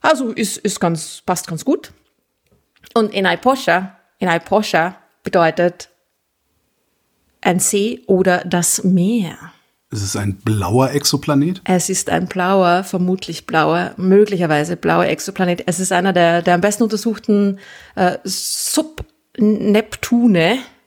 [0.00, 1.92] Also ist, ist ganz, passt ganz gut.
[2.94, 3.12] Und
[4.22, 5.88] Enaiposha, Enaiposha bedeutet
[7.40, 9.36] ein See oder das Meer.
[9.90, 11.60] Ist es ein blauer Exoplanet?
[11.64, 15.64] Es ist ein blauer, vermutlich blauer, möglicherweise blauer Exoplanet.
[15.66, 17.58] Es ist einer der, der am besten untersuchten
[17.94, 19.00] äh, Sub-Neptune.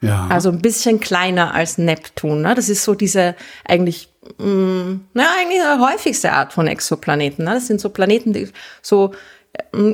[0.02, 0.28] Ja.
[0.28, 2.42] Also ein bisschen kleiner als Neptun.
[2.42, 2.56] Ne?
[2.56, 7.46] Das ist so diese eigentlich, mh, na, eigentlich häufigste Art von Exoplaneten.
[7.46, 7.54] Ne?
[7.56, 8.50] Das sind so Planeten, die
[8.82, 9.14] so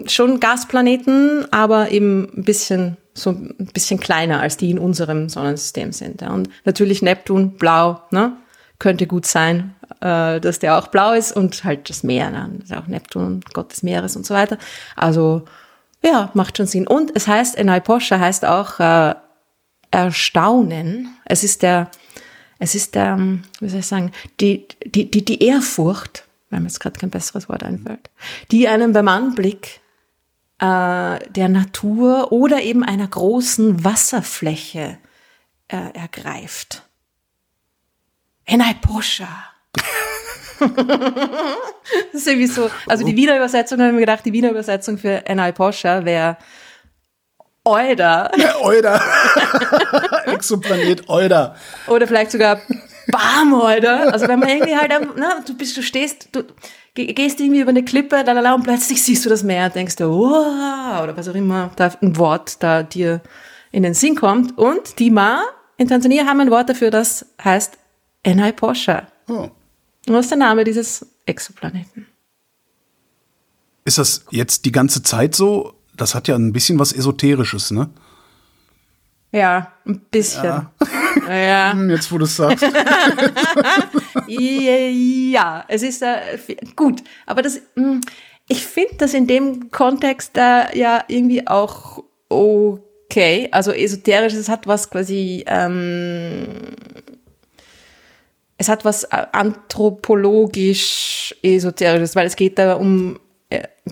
[0.08, 5.92] schon Gasplaneten, aber eben ein bisschen so ein bisschen kleiner als die in unserem Sonnensystem
[5.92, 6.22] sind.
[6.22, 6.32] Ja.
[6.32, 8.34] Und natürlich Neptun blau, ne?
[8.80, 12.50] Könnte gut sein, äh, dass der auch blau ist und halt das Meer, ne?
[12.60, 14.58] Das ist auch Neptun, Gott des Meeres und so weiter.
[14.96, 15.44] Also
[16.04, 16.88] ja, macht schon Sinn.
[16.88, 19.14] Und es heißt, Enai Poscha heißt auch äh,
[19.92, 21.10] Erstaunen.
[21.26, 21.92] Es ist der,
[22.60, 23.18] es ist der,
[23.60, 27.50] wie soll ich sagen, die, die, die, die Ehrfurcht, wenn mir jetzt gerade kein besseres
[27.50, 28.10] Wort einfällt,
[28.52, 29.82] die einem beim Anblick
[30.60, 34.98] äh, der Natur oder eben einer großen Wasserfläche
[35.70, 36.84] äh, ergreift.
[38.46, 39.28] Enai Poscha.
[40.60, 40.76] das
[42.14, 45.52] ist irgendwie so, also die Wiener Übersetzung, haben wir gedacht, die Wiener Übersetzung für Enai
[45.52, 46.38] Poscha wäre
[47.64, 48.32] Euda.
[48.38, 49.02] Ja, Euda.
[50.26, 51.56] Exoplanet Euda.
[51.88, 52.60] Oder vielleicht sogar
[53.08, 54.10] Bam Euda.
[54.10, 56.44] Also wenn man irgendwie halt, na, du bist, du stehst, du
[56.94, 60.06] gehst irgendwie über eine Klippe, lalala, und plötzlich siehst du das Meer und denkst du,
[60.06, 63.22] wow, oder was auch immer, da ein Wort da dir
[63.72, 64.58] in den Sinn kommt.
[64.58, 65.44] Und die Ma
[65.78, 67.78] in Tansania haben ein Wort dafür, das heißt
[68.24, 69.08] Enai Posha.
[69.28, 69.50] Oh.
[70.08, 72.08] Und was ist der Name dieses Exoplaneten?
[73.86, 75.74] Ist das jetzt die ganze Zeit so?
[75.96, 77.90] Das hat ja ein bisschen was Esoterisches, ne?
[79.32, 80.44] Ja, ein bisschen.
[80.44, 80.72] Ja.
[81.30, 81.74] ja.
[81.82, 82.64] Hm, jetzt, wo du es sagst.
[84.28, 86.38] ja, es ist äh,
[86.76, 88.02] gut, aber das, hm,
[88.48, 93.48] ich finde das in dem Kontext äh, ja irgendwie auch okay.
[93.52, 96.48] Also esoterisch, es hat was quasi, ähm,
[98.58, 103.18] es hat was äh, anthropologisch esoterisches, weil es geht da um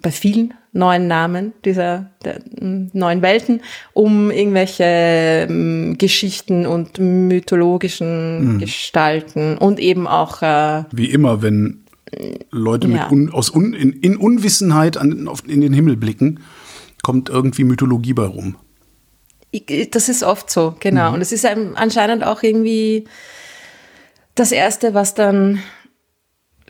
[0.02, 3.62] bei vielen neuen Namen dieser der, neuen Welten,
[3.94, 4.84] um irgendwelche
[5.50, 8.60] ähm, Geschichten und mythologischen mhm.
[8.60, 11.86] Gestalten und eben auch äh, wie immer, wenn
[12.52, 13.10] Leute mit ja.
[13.10, 16.40] un, aus un, in, in Unwissenheit an, auf, in den Himmel blicken,
[17.04, 18.56] kommt irgendwie Mythologie bei rum.
[19.92, 21.10] Das ist oft so, genau.
[21.10, 21.16] Mhm.
[21.16, 23.06] Und es ist anscheinend auch irgendwie
[24.36, 25.60] das Erste, was dann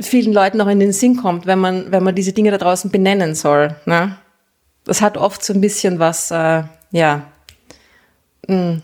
[0.02, 2.92] vielen Leuten noch in den Sinn kommt, wenn man, wenn man diese Dinge da draußen
[2.92, 3.76] benennen soll.
[3.86, 4.16] Ne?
[4.86, 7.24] Das hat oft so ein bisschen was, äh, ja,
[8.48, 8.82] mh, hm,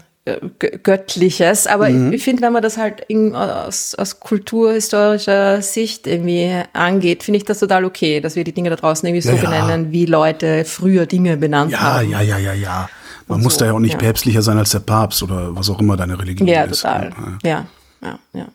[0.57, 1.67] Göttliches.
[1.67, 2.11] Aber mhm.
[2.11, 7.59] ich, finde, wenn man das halt aus, aus kulturhistorischer Sicht irgendwie angeht, finde ich das
[7.59, 11.05] total okay, dass wir die Dinge da draußen irgendwie so ja, benennen, wie Leute früher
[11.05, 12.09] Dinge benannt ja, haben.
[12.09, 12.89] Ja, ja, ja, ja, ja.
[13.27, 13.99] Man muss so, da ja auch nicht ja.
[13.99, 16.81] päpstlicher sein als der Papst oder was auch immer deine Religion ja, ist.
[16.81, 17.11] Total.
[17.43, 17.67] Ja,
[18.01, 18.47] ja, ja.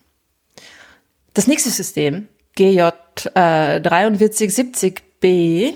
[1.34, 2.26] Das nächste System
[2.60, 2.90] GJ
[3.34, 5.72] äh, 4370b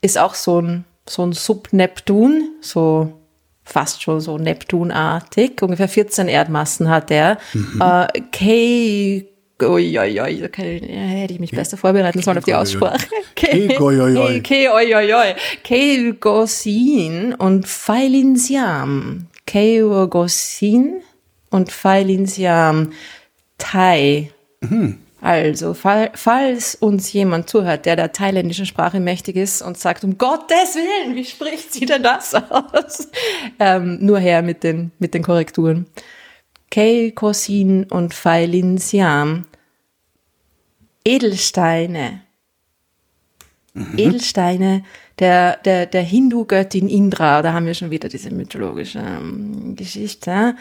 [0.00, 3.14] ist auch so ein, so ein Subneptun, so
[3.64, 5.60] fast schon so Neptunartig.
[5.60, 7.38] Ungefähr 14 Erdmassen hat er.
[7.52, 7.82] Mhm.
[7.82, 9.26] Äh, K
[9.60, 13.06] Oi, oi, oi, da hätte ich mich besser vorbereiten sollen auf die Aussprache.
[15.62, 19.28] Keogosin und Phaelinsiam.
[19.46, 21.02] Keogosin
[21.50, 22.92] und Phaelinsiam
[23.58, 24.32] Thai.
[24.62, 25.01] Mhm.
[25.24, 30.18] Also, fall, falls uns jemand zuhört, der der thailändischen Sprache mächtig ist und sagt, um
[30.18, 33.08] Gottes Willen, wie spricht sie denn das aus?
[33.60, 35.86] Ähm, nur her mit den, mit den Korrekturen.
[36.72, 39.44] Kei Kosin und Phailin Siam.
[41.04, 42.22] Edelsteine.
[43.74, 43.98] Mhm.
[43.98, 44.84] Edelsteine
[45.20, 47.42] der, der, der Hindu-Göttin Indra.
[47.42, 50.56] Da haben wir schon wieder diese mythologische ähm, Geschichte.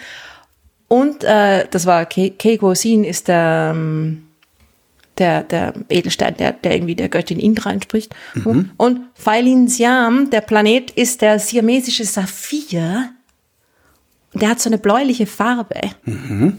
[0.88, 4.28] Und äh, das war Keikosin ist der ähm,
[5.22, 8.14] der, der Edelstein, der, der irgendwie der Göttin Indra entspricht.
[8.34, 8.72] Mhm.
[8.76, 13.12] Und Phailin Siam, der Planet, ist der siamesische Saphir.
[14.34, 15.80] Der hat so eine bläuliche Farbe.
[16.06, 16.58] Mhm.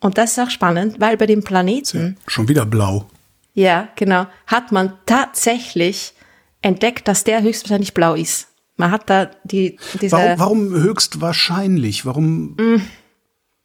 [0.00, 2.18] Und das ist auch spannend, weil bei dem Planeten.
[2.26, 3.06] Schon wieder blau.
[3.54, 4.26] Ja, genau.
[4.46, 6.12] Hat man tatsächlich
[6.60, 8.48] entdeckt, dass der höchstwahrscheinlich blau ist.
[8.76, 10.16] Man hat da die, diese.
[10.16, 12.04] Warum, warum höchstwahrscheinlich?
[12.04, 12.56] Warum?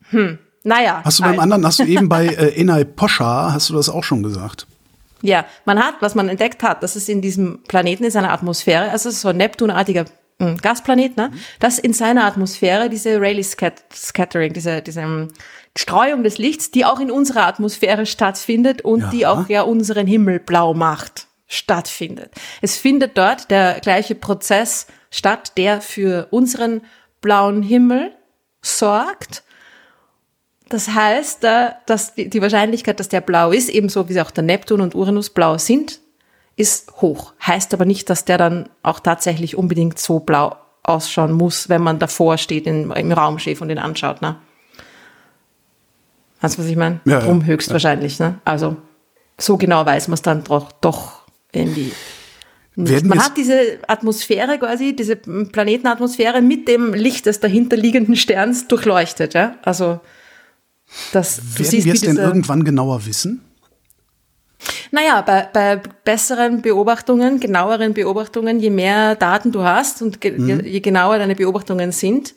[0.09, 0.39] Hm.
[0.65, 1.01] Naja.
[1.03, 4.03] Hast du beim anderen, hast du eben bei äh, Enai Poscha, hast du das auch
[4.03, 4.65] schon gesagt?
[5.21, 8.89] Ja, man hat, was man entdeckt hat, dass es in diesem Planeten, in seiner Atmosphäre,
[8.89, 10.05] also so ein Neptunartiger
[10.39, 15.27] hm, Gasplanet, ne, dass in seiner Atmosphäre diese Rayleigh Scattering, diese, diese um,
[15.77, 19.09] Streuung des Lichts, die auch in unserer Atmosphäre stattfindet und ja.
[19.09, 22.31] die auch ja unseren Himmel blau macht, stattfindet.
[22.61, 26.81] Es findet dort der gleiche Prozess statt, der für unseren
[27.21, 28.11] blauen Himmel
[28.61, 29.43] sorgt
[30.75, 31.43] das heißt,
[31.85, 35.57] dass die Wahrscheinlichkeit, dass der blau ist, ebenso wie auch der Neptun und Uranus blau
[35.57, 36.01] sind,
[36.57, 37.33] ist hoch.
[37.45, 41.97] Heißt aber nicht, dass der dann auch tatsächlich unbedingt so blau ausschauen muss, wenn man
[41.97, 44.21] davor steht im, im Raumschiff und ihn anschaut.
[44.21, 44.35] Ne?
[46.41, 46.99] Weißt du, was ich meine?
[47.05, 48.19] Ja, Drum ja, höchstwahrscheinlich.
[48.19, 48.39] Ne?
[48.43, 48.75] Also
[49.39, 51.21] so genau weiß man es dann doch, doch
[51.53, 51.93] irgendwie
[52.75, 59.33] Man hat diese Atmosphäre quasi, diese Planetenatmosphäre mit dem Licht des dahinterliegenden Sterns durchleuchtet.
[59.33, 59.55] Ja?
[59.63, 60.01] Also
[61.11, 63.41] das, du werden siehst, wir es denn irgendwann genauer wissen?
[64.91, 70.61] Naja, bei, bei besseren Beobachtungen, genaueren Beobachtungen, je mehr Daten du hast und ge Mhm.
[70.65, 72.33] je, genauer deine Beobachtungen sind,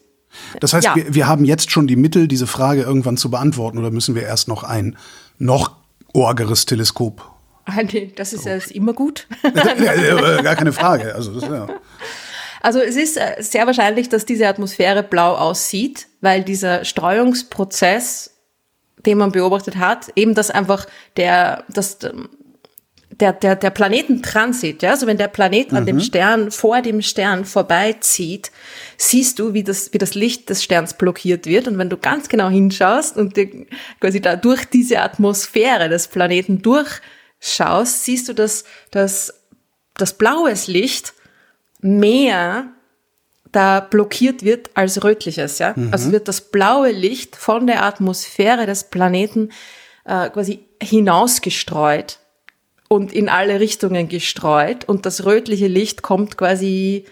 [0.60, 0.94] Das heißt, Ja.
[0.96, 4.22] wir, wir haben jetzt schon die Mittel, diese Frage irgendwann zu beantworten, oder müssen wir
[4.24, 4.98] erst noch ein
[5.38, 5.76] noch
[6.12, 7.22] orgeres Teleskop?
[7.64, 9.26] Ah, nee, das ist ja ist immer gut.
[10.42, 11.14] gar keine Frage.
[11.14, 11.66] Also, das, ja.
[12.60, 18.30] Also es ist äh, sehr wahrscheinlich, dass diese Atmosphäre blau aussieht, weil dieser Streuungsprozess,
[19.06, 21.98] den man beobachtet hat, eben das einfach der, das,
[23.20, 27.44] der, der, der Planetentransit, ja, also wenn der Planet an dem Stern, vor dem Stern
[27.44, 28.52] vorbeizieht,
[28.96, 31.66] siehst du, wie das, wie das Licht des Sterns blockiert wird.
[31.66, 33.66] Und wenn du ganz genau hinschaust und dir
[34.00, 39.34] quasi da durch diese Atmosphäre des Planeten durchschaust, siehst du, dass, dass
[39.96, 41.14] das blaues Licht
[41.80, 42.68] mehr
[43.52, 45.74] da blockiert wird als rötliches, ja.
[45.90, 49.50] Also wird das blaue Licht von der Atmosphäre des Planeten
[50.04, 52.18] äh, quasi hinausgestreut
[52.88, 57.04] und in alle Richtungen gestreut und das rötliche Licht kommt quasi,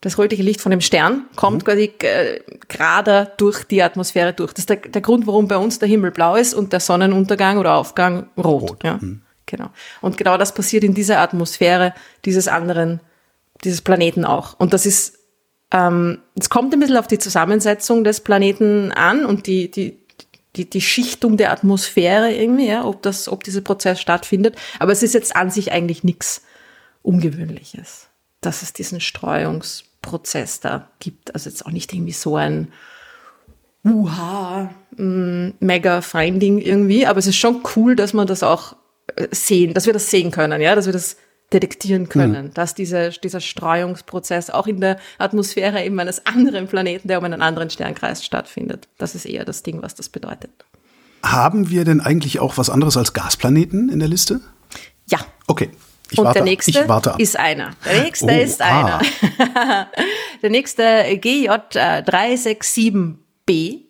[0.00, 4.52] das rötliche Licht von dem Stern kommt quasi äh, gerade durch die Atmosphäre durch.
[4.52, 7.58] Das ist der, der Grund, warum bei uns der Himmel blau ist und der Sonnenuntergang
[7.58, 8.70] oder Aufgang rot.
[8.70, 8.98] Rot, Ja?
[9.46, 9.70] Genau.
[10.00, 11.92] Und genau das passiert in dieser Atmosphäre
[12.24, 13.00] dieses anderen,
[13.64, 14.54] dieses Planeten auch.
[14.58, 15.18] Und das ist,
[15.72, 19.98] ähm, es kommt ein bisschen auf die Zusammensetzung des Planeten an und die, die,
[20.56, 24.56] die, die Schichtung der Atmosphäre irgendwie, ja, ob das, ob dieser Prozess stattfindet.
[24.78, 26.42] Aber es ist jetzt an sich eigentlich nichts
[27.02, 28.08] Ungewöhnliches,
[28.40, 31.34] dass es diesen Streuungsprozess da gibt.
[31.34, 32.72] Also jetzt auch nicht irgendwie so ein
[33.84, 38.76] Uha, mm, mega Finding irgendwie, aber es ist schon cool, dass man das auch
[39.16, 41.16] äh, sehen, dass wir das sehen können, ja, dass wir das
[41.52, 47.18] detektieren können, dass diese, dieser Streuungsprozess auch in der Atmosphäre eben eines anderen Planeten, der
[47.18, 48.88] um einen anderen Stern kreist, stattfindet.
[48.98, 50.50] Das ist eher das Ding, was das bedeutet.
[51.24, 54.40] Haben wir denn eigentlich auch was anderes als Gasplaneten in der Liste?
[55.08, 55.18] Ja.
[55.46, 55.70] Okay.
[56.12, 57.20] Ich Und warte, der nächste ab.
[57.20, 57.70] ist einer.
[57.84, 58.98] Der nächste Oh, ist ah.
[58.98, 59.86] einer.
[60.42, 63.16] der nächste GJ äh, 367b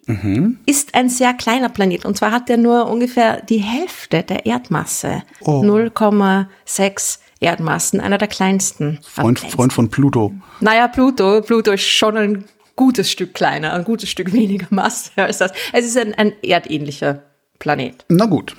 [0.06, 0.58] Mhm.
[0.66, 2.04] ist ein sehr kleiner Planet.
[2.04, 5.22] Und zwar hat er nur ungefähr die Hälfte der Erdmasse.
[5.40, 5.62] Oh.
[5.62, 9.00] 0,6 Erdmassen, einer der kleinsten.
[9.02, 10.34] Freund, Freund von Pluto.
[10.60, 12.44] naja, Pluto, Pluto ist schon ein
[12.76, 15.52] gutes Stück kleiner, ein gutes Stück weniger Masse als das.
[15.72, 17.22] Es ist ein, ein erdähnlicher
[17.58, 18.04] Planet.
[18.08, 18.56] Na gut.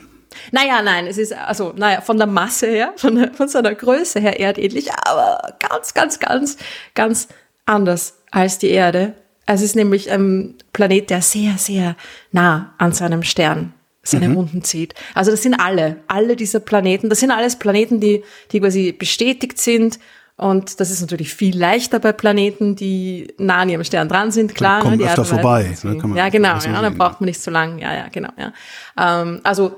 [0.52, 4.20] Naja, nein, es ist, also, naja, von der Masse her, von, der, von seiner Größe
[4.20, 6.58] her erdähnlich, aber ganz, ganz, ganz,
[6.96, 7.28] ganz
[7.66, 9.14] anders als die Erde.
[9.46, 11.96] Es ist nämlich ein Planet, der sehr, sehr
[12.32, 14.96] nah an seinem Stern seine Runden zieht.
[15.14, 19.60] Also das sind alle, alle dieser Planeten, das sind alles Planeten, die, die quasi bestätigt
[19.60, 20.00] sind.
[20.38, 24.56] Und das ist natürlich viel leichter bei Planeten, die nah an ihrem Stern dran sind,
[24.56, 24.82] klar.
[24.82, 26.82] kommen ne, die öfter Art und Weise, vorbei, ne, kann man ja, genau, besser ja,
[26.82, 27.78] dann braucht man nicht so lang.
[27.78, 28.52] Ja, ja, genau, ja.
[28.98, 29.78] Ähm, also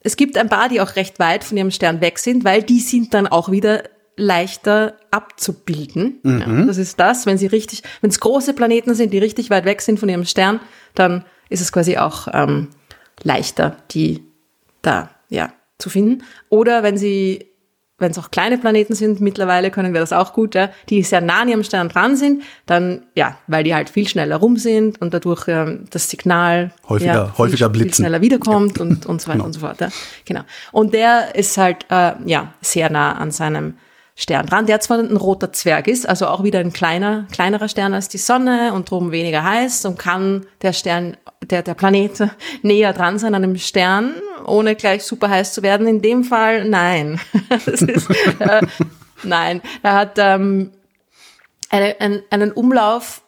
[0.00, 2.78] es gibt ein paar, die auch recht weit von ihrem Stern weg sind, weil die
[2.78, 3.82] sind dann auch wieder
[4.16, 6.20] leichter abzubilden.
[6.22, 9.64] Ja, das ist das, wenn sie richtig, wenn es große Planeten sind, die richtig weit
[9.64, 10.60] weg sind von ihrem Stern,
[10.94, 12.68] dann ist es quasi auch ähm,
[13.22, 14.22] leichter, die
[14.82, 16.22] da ja zu finden.
[16.48, 17.46] Oder wenn sie
[17.98, 21.22] wenn es auch kleine Planeten sind, mittlerweile können wir das auch gut, ja, die sehr
[21.22, 25.00] nah an ihrem Stern dran sind, dann, ja, weil die halt viel schneller rum sind
[25.00, 28.02] und dadurch ähm, das Signal Häufiger- ja, viel, häufiger viel blitzen.
[28.04, 29.46] schneller wiederkommt und, und so weiter Genau.
[29.46, 29.80] und so fort.
[29.80, 29.88] Ja.
[30.26, 30.42] Genau.
[30.72, 33.78] Und der ist halt, äh, ja, sehr nah an seinem
[34.18, 37.92] Stern dran, der zwar ein roter Zwerg ist, also auch wieder ein kleiner, kleinerer Stern
[37.92, 42.30] als die Sonne und drum weniger heiß und kann der Stern, der, der Planet
[42.62, 44.14] näher dran sein an einem Stern,
[44.46, 45.86] ohne gleich super heiß zu werden.
[45.86, 47.20] In dem Fall, nein.
[47.66, 48.62] Das ist, äh,
[49.22, 49.60] nein.
[49.82, 50.70] Er hat ähm,
[51.68, 53.20] eine, einen, einen Umlauf,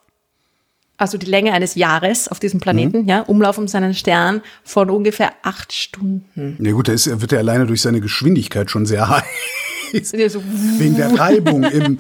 [0.97, 5.33] also die Länge eines Jahres auf diesem Planeten, ja, Umlauf um seinen Stern von ungefähr
[5.43, 6.57] acht Stunden.
[6.61, 9.07] Ja gut, da ist, wird er alleine durch seine Geschwindigkeit schon sehr
[9.93, 10.11] heiß.
[10.33, 10.43] So,
[10.79, 11.99] Wegen der Reibung im,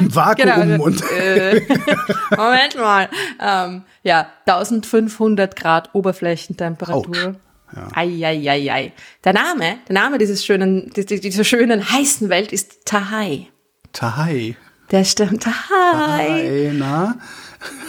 [0.00, 0.84] im Vakuum Genau.
[0.84, 1.60] und Äh,
[2.36, 3.08] Moment mal.
[3.40, 7.06] Ähm, ja, 1500 Grad Oberflächentemperatur.
[7.06, 7.34] Autsch.
[7.74, 7.88] Ja.
[7.94, 8.92] Ei, ei, ei, ei.
[9.24, 13.48] Der Name, der Name dieses schönen, di- di- dieser schönen heißen Welt ist Tahai.
[13.92, 14.56] Tahai.
[14.90, 15.56] Der Stern Tahai
[15.92, 17.16] Tahai, na?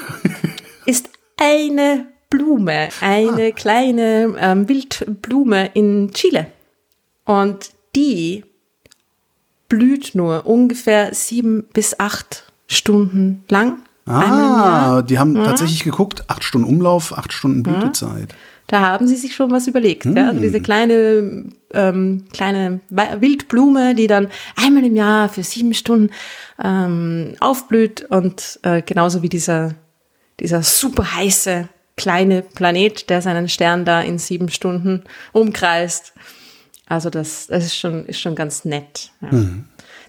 [0.85, 6.47] ist eine Blume, eine kleine ähm, Wildblume in Chile.
[7.25, 8.43] Und die
[9.75, 13.79] blüht nur ungefähr sieben bis acht Stunden lang.
[14.05, 18.33] Ah, die haben tatsächlich geguckt, acht Stunden Umlauf, acht Stunden Blütezeit.
[18.67, 20.05] Da haben sie sich schon was überlegt.
[20.05, 20.29] Ja?
[20.29, 26.11] Also diese kleine, ähm, kleine Wildblume, die dann einmal im Jahr für sieben Stunden
[26.63, 29.75] ähm, aufblüht und äh, genauso wie dieser,
[30.39, 36.13] dieser super heiße kleine Planet, der seinen Stern da in sieben Stunden umkreist.
[36.87, 39.11] Also das, das ist schon, ist schon ganz nett.
[39.21, 39.29] Ja.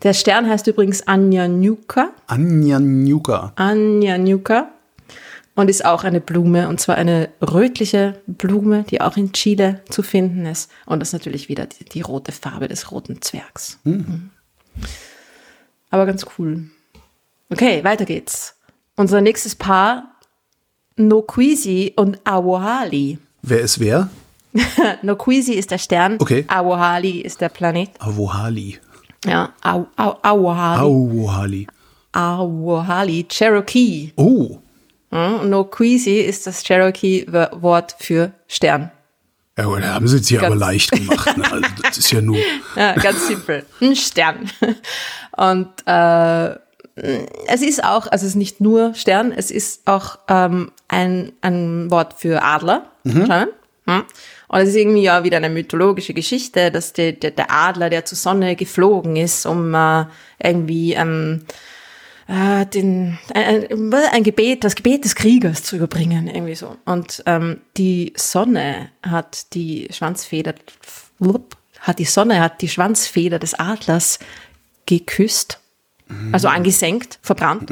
[0.02, 2.10] Der Stern heißt übrigens Anja Nuka.
[2.26, 3.52] Anja Nuka.
[3.56, 4.68] Anja Nuka
[5.56, 10.02] und ist auch eine Blume und zwar eine rötliche Blume, die auch in Chile zu
[10.02, 13.78] finden ist und das ist natürlich wieder die, die rote Farbe des roten Zwergs.
[13.84, 14.30] Mhm.
[15.90, 16.66] Aber ganz cool.
[17.50, 18.56] Okay, weiter geht's.
[18.96, 20.14] Unser nächstes Paar
[20.96, 23.18] Nokwisi und Awohali.
[23.42, 24.10] Wer ist wer?
[25.02, 26.44] Nokwisi ist der Stern, Okay.
[26.48, 27.90] Awohali ist der Planet.
[27.98, 28.78] Awohali.
[29.24, 30.80] Ja, Aw- Aw- Awohali.
[30.80, 31.66] Awohali.
[32.12, 34.12] Awohali, Cherokee.
[34.16, 34.58] Oh.
[35.12, 38.90] Ja, und Nokwisi ist das Cherokee-Wort für Stern.
[39.58, 41.36] Ja, gut, da haben sie es Ganz- aber leicht gemacht.
[41.36, 41.44] Ne?
[41.50, 42.36] Also, das ist ja nur.
[42.76, 43.64] Ja, ganz simpel.
[43.80, 44.50] Ein Stern.
[45.36, 46.50] Und äh,
[47.46, 51.90] es ist auch, also es ist nicht nur Stern, es ist auch ähm, ein, ein
[51.90, 52.86] Wort für Adler.
[53.04, 53.52] anscheinend.
[53.88, 54.02] Hm.
[54.56, 58.06] Und es ist irgendwie ja wieder eine mythologische Geschichte, dass der, der, der Adler, der
[58.06, 60.06] zur Sonne geflogen ist, um äh,
[60.42, 61.44] irgendwie ähm,
[62.26, 66.74] äh, den, ein, ein, ein Gebet, das Gebet des Kriegers zu überbringen, irgendwie so.
[66.86, 70.54] Und ähm, die Sonne hat die Schwanzfeder,
[71.80, 74.20] hat die Sonne hat die Schwanzfeder des Adlers
[74.86, 75.60] geküsst,
[76.32, 77.70] also angesenkt, verbrannt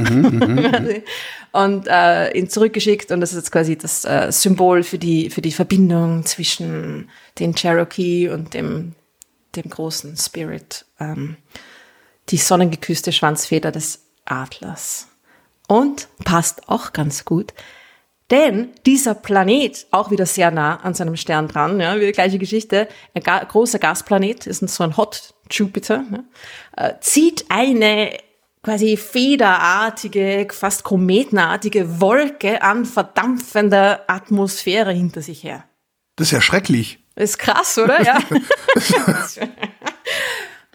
[1.53, 3.11] und äh, ihn zurückgeschickt.
[3.13, 7.55] Und das ist jetzt quasi das äh, Symbol für die für die Verbindung zwischen den
[7.55, 8.95] Cherokee und dem
[9.55, 10.85] dem großen Spirit.
[10.99, 11.37] Ähm,
[12.31, 15.09] die sonnengeküsste Schwanzfeder des Adlers.
[15.69, 17.53] Und passt auch ganz gut,
[18.31, 22.89] denn dieser Planet, auch wieder sehr nah an seinem Stern dran, ja, wieder gleiche Geschichte,
[23.15, 28.17] ein ga großer Gasplanet, ist ein- so ein Hot Jupiter, ja, äh, zieht eine
[28.63, 35.65] quasi federartige, fast kometenartige Wolke an verdampfender Atmosphäre hinter sich her.
[36.17, 36.99] Das ist ja schrecklich.
[37.17, 38.03] Ist krass, oder?
[38.03, 38.19] Ja.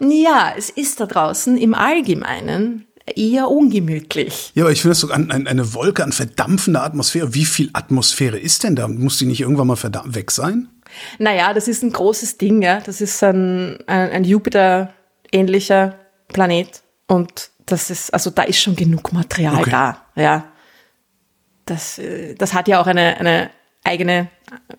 [0.00, 4.52] ja, es ist da draußen im Allgemeinen eher ungemütlich.
[4.54, 7.34] Ja, aber ich finde das so an, an, eine Wolke an verdampfender Atmosphäre.
[7.34, 8.88] Wie viel Atmosphäre ist denn da?
[8.88, 10.68] Muss die nicht irgendwann mal weg sein?
[11.18, 12.80] Naja, das ist ein großes Ding, ja.
[12.80, 15.94] Das ist ein, ein, ein Jupiter-ähnlicher
[16.28, 16.82] Planet.
[17.06, 19.70] Und das ist, also da ist schon genug Material Okay.
[19.70, 20.44] da, ja.
[21.66, 23.50] Das, äh, das hat ja auch eine, eine
[23.84, 24.28] eigene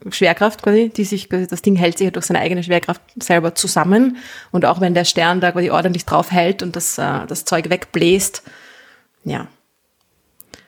[0.09, 4.17] Schwerkraft quasi, die sich, das Ding hält sich ja durch seine eigene Schwerkraft selber zusammen.
[4.51, 7.69] Und auch wenn der Stern da quasi ordentlich drauf hält und das, äh, das Zeug
[7.69, 8.43] wegbläst,
[9.23, 9.47] ja.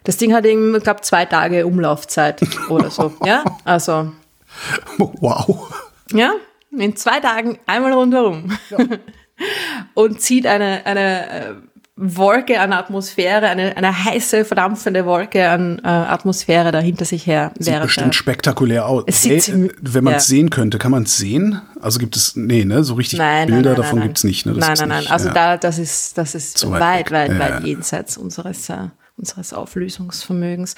[0.03, 3.43] Das Ding hat eben, ich glaube, zwei Tage Umlaufzeit oder so, ja.
[3.63, 4.12] Also,
[4.97, 5.73] Wow.
[6.11, 6.33] ja,
[6.71, 8.57] in zwei Tagen einmal rundherum.
[9.93, 11.53] Und zieht eine, eine äh,
[11.95, 17.51] Wolke an Atmosphäre, eine, eine heiße, verdampfende Wolke an äh, Atmosphäre da hinter sich her.
[17.59, 19.03] Sieht bestimmt spektakulär aus.
[19.05, 20.17] Es Hey, wenn man ja.
[20.17, 21.61] es sehen könnte, kann man es sehen?
[21.79, 24.45] Also gibt es, nee, ne, so richtig Nein, Bilder nein, nein, davon nein, gibt's nicht.
[24.45, 24.53] Ne?
[24.53, 25.11] Das nein, nein, nein.
[25.11, 25.33] Also ja.
[25.33, 27.65] da, das ist, das ist weit weit, weit, weit, Ja, ja.
[27.65, 30.75] jenseits unseres, äh, unseres Auflösungsvermögens.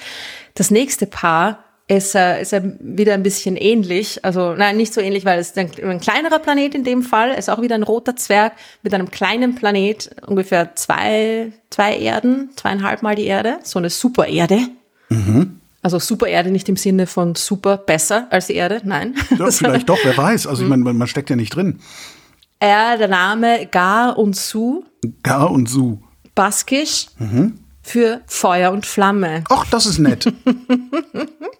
[0.54, 4.24] Das nächste Paar ist, äh, ist äh, wieder ein bisschen ähnlich.
[4.24, 7.30] Also, nein, nicht so ähnlich, weil es ist ein, ein kleinerer Planet in dem Fall.
[7.30, 12.50] Es ist auch wieder ein roter Zwerg mit einem kleinen Planet, ungefähr zwei, zwei Erden,
[12.56, 13.58] zweieinhalb Mal die Erde.
[13.62, 14.58] So eine Supererde.
[15.10, 15.60] Mhm.
[15.82, 19.14] Also Supererde nicht im Sinne von super besser als die Erde, nein.
[19.38, 20.48] Ja, vielleicht doch, wer weiß.
[20.48, 21.78] Also ich meine, man, man steckt ja nicht drin.
[22.58, 24.82] Er, der Name Gar und Su,
[25.22, 25.98] Gar und Su.
[26.34, 27.60] baskisch Mhm.
[27.86, 29.44] Für Feuer und Flamme.
[29.48, 30.26] Ach, das ist nett.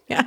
[0.08, 0.20] Ja.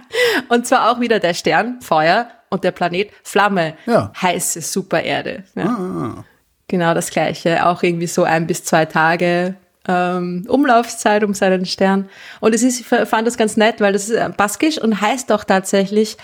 [0.49, 4.11] Und zwar auch wieder der Stern, Feuer und der Planet Flamme, Ja.
[4.21, 5.43] heiße Supererde.
[5.55, 6.25] Ja.
[6.67, 9.55] Genau das gleiche, auch irgendwie so ein bis zwei Tage
[9.87, 12.09] ähm, Umlaufzeit um seinen Stern.
[12.41, 15.31] Und es ist, ich fand das ganz nett, weil das ist äh, baskisch und heißt
[15.31, 16.17] auch tatsächlich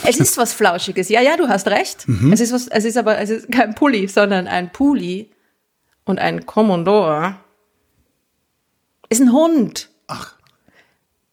[0.04, 1.08] Es ist was Flauschiges.
[1.08, 2.04] Ja, ja, du hast recht.
[2.32, 5.30] Es ist was, es ist aber, es ist kein Pulli, sondern ein Puli
[6.04, 7.36] und ein Commodore
[9.08, 9.88] ist ein Hund.
[10.08, 10.34] Ach,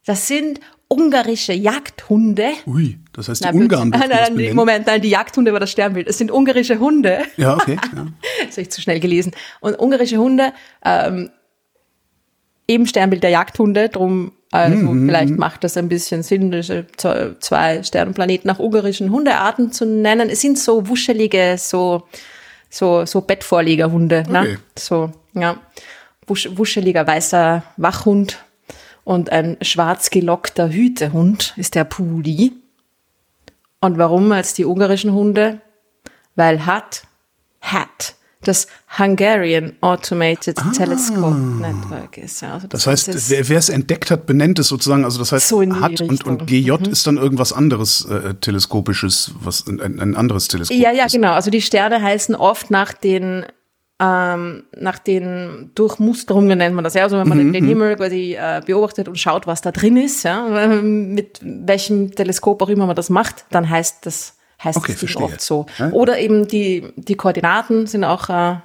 [0.05, 0.59] Das sind
[0.95, 2.49] ungarische Jagdhunde.
[2.65, 4.55] ui, das heißt, die Nein, Ungarn nein, nein, nein.
[4.55, 6.07] Moment, nein, die Jagdhunde war das Sternbild.
[6.07, 7.19] Es sind ungarische Hunde.
[7.37, 7.77] Ja, okay.
[7.95, 8.07] Ja.
[8.45, 9.31] Das habe ich zu schnell gelesen.
[9.61, 11.29] Und ungarische Hunde, ähm,
[12.67, 17.43] eben Sternbild der Jagdhunde, drum, also Mhm, vielleicht macht das ein bisschen Sinn, diese z-
[17.43, 20.29] zwei Sternenplaneten nach ungarischen Hundearten zu nennen.
[20.29, 22.03] Es sind so wuschelige, so,
[22.69, 24.31] so, so Bettvorlegerhunde, Okay.
[24.31, 24.59] ne?
[24.77, 25.57] So, ja.
[26.27, 28.44] Wusch, wuscheliger weißer Wachhund
[29.05, 32.51] und ein schwarz gelockter Hütehund ist der Puli.
[33.79, 35.61] Und warum als die ungarischen Hunde?
[36.35, 37.03] Weil hat,
[37.61, 42.41] hat das Hungarian Automated Telescope Network ist.
[42.41, 45.05] Ja, also Das ist heißt, wer es entdeckt hat, benennt es sozusagen.
[45.05, 46.25] Also das heißt, So hat und.
[46.25, 46.31] Mhm.
[46.31, 50.77] und GJ ist dann irgendwas anderes äh, teleskopisches, was ein, ein anderes Teleskop.
[50.77, 51.11] Ja, ja, ist.
[51.11, 51.33] genau.
[51.33, 53.45] Also die Sterne heißen oft nach den
[53.99, 57.03] ähm, nach den Durchmusterungen nennt man das ja.
[57.03, 60.23] Also wenn man Mhm, den Himmel quasi äh, beobachtet und schaut, was da drin ist,
[60.23, 60.45] ja,
[60.81, 65.41] mit welchem Teleskop auch immer man das macht, dann heißt das heißt Okay, das oft
[65.41, 65.65] so.
[65.77, 65.91] Ja.
[65.91, 68.57] Oder eben die die Koordinaten sind auch äh,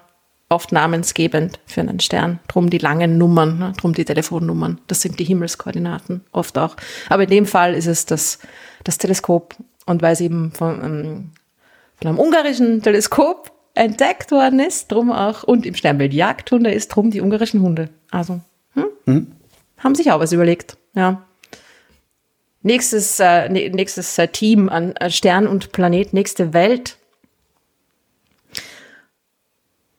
[0.48, 2.40] oft namensgebend für einen Stern.
[2.48, 3.72] Drum die langen Nummern, ne?
[3.76, 4.80] drum die Telefonnummern.
[4.88, 6.74] Das sind die Himmelskoordinaten oft auch.
[7.08, 8.40] Aber in dem Fall ist es das
[8.82, 9.54] das Teleskop
[9.86, 11.30] und weil es eben von ähm,
[12.00, 17.10] von einem ungarischen Teleskop entdeckt worden ist, drum auch, und im Sternbild Jagdhunde ist drum
[17.10, 17.88] die ungarischen Hunde.
[18.10, 18.40] Also,
[18.74, 19.32] hm?
[19.78, 21.22] haben sich auch was überlegt, ja.
[22.62, 26.98] Nächstes, äh, nächstes äh, Team an äh, Stern und Planet, nächste Welt.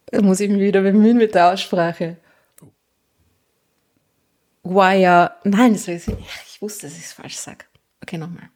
[0.08, 2.18] Da muss ich mich wieder bemühen mit der Aussprache.
[4.64, 7.66] Guaya, nein, das ist, ich wusste, dass ich es falsch sage.
[8.04, 8.50] Okay, nochmal.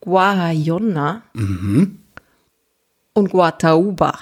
[0.00, 1.22] Guayona
[3.18, 4.18] und Guatauba.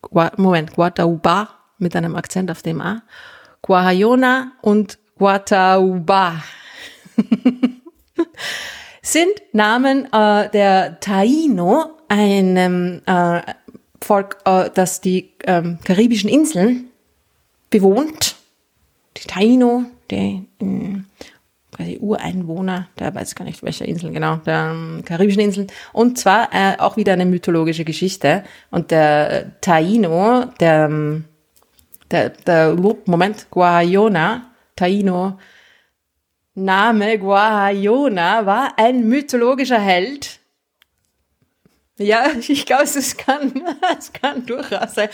[0.00, 1.48] Gua, Moment, Guatauba
[1.78, 3.02] mit einem Akzent auf dem A.
[3.62, 6.42] Guajona und Guatauba
[9.02, 13.40] sind Namen äh, der Taino, einem äh,
[14.00, 16.90] Volk, äh, das die ähm, karibischen Inseln
[17.70, 18.36] bewohnt.
[19.16, 21.06] Die Taino, die ähm,
[21.74, 25.68] quasi Ureinwohner, der weiß gar nicht welcher Inseln genau, der ähm, karibischen Inseln.
[25.92, 28.44] Und zwar äh, auch wieder eine mythologische Geschichte.
[28.70, 31.24] Und der Taino, der, ähm,
[32.10, 35.38] der, der Moment, Guayona, Taino,
[36.54, 40.40] Name Guayona war ein mythologischer Held.
[41.96, 43.64] Ja, ich glaube, es kann,
[43.98, 45.08] es kann durchaus sein.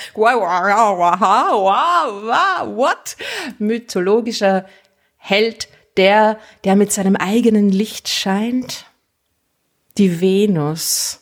[2.76, 3.16] What?
[3.58, 4.66] Mythologischer
[5.16, 8.86] Held, der, der mit seinem eigenen Licht scheint.
[9.98, 11.20] Die Venus.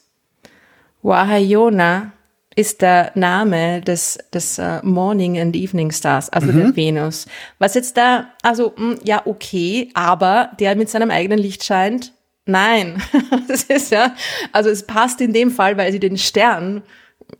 [1.02, 2.12] Wahayona
[2.54, 7.26] ist der Name des, des uh, Morning and Evening Stars, also der Venus.
[7.58, 12.12] Was jetzt da, also, mh, ja, okay, aber der mit seinem eigenen Licht scheint,
[12.46, 13.02] nein.
[13.48, 14.14] das ist ja,
[14.52, 16.82] also es passt in dem Fall, weil sie den Stern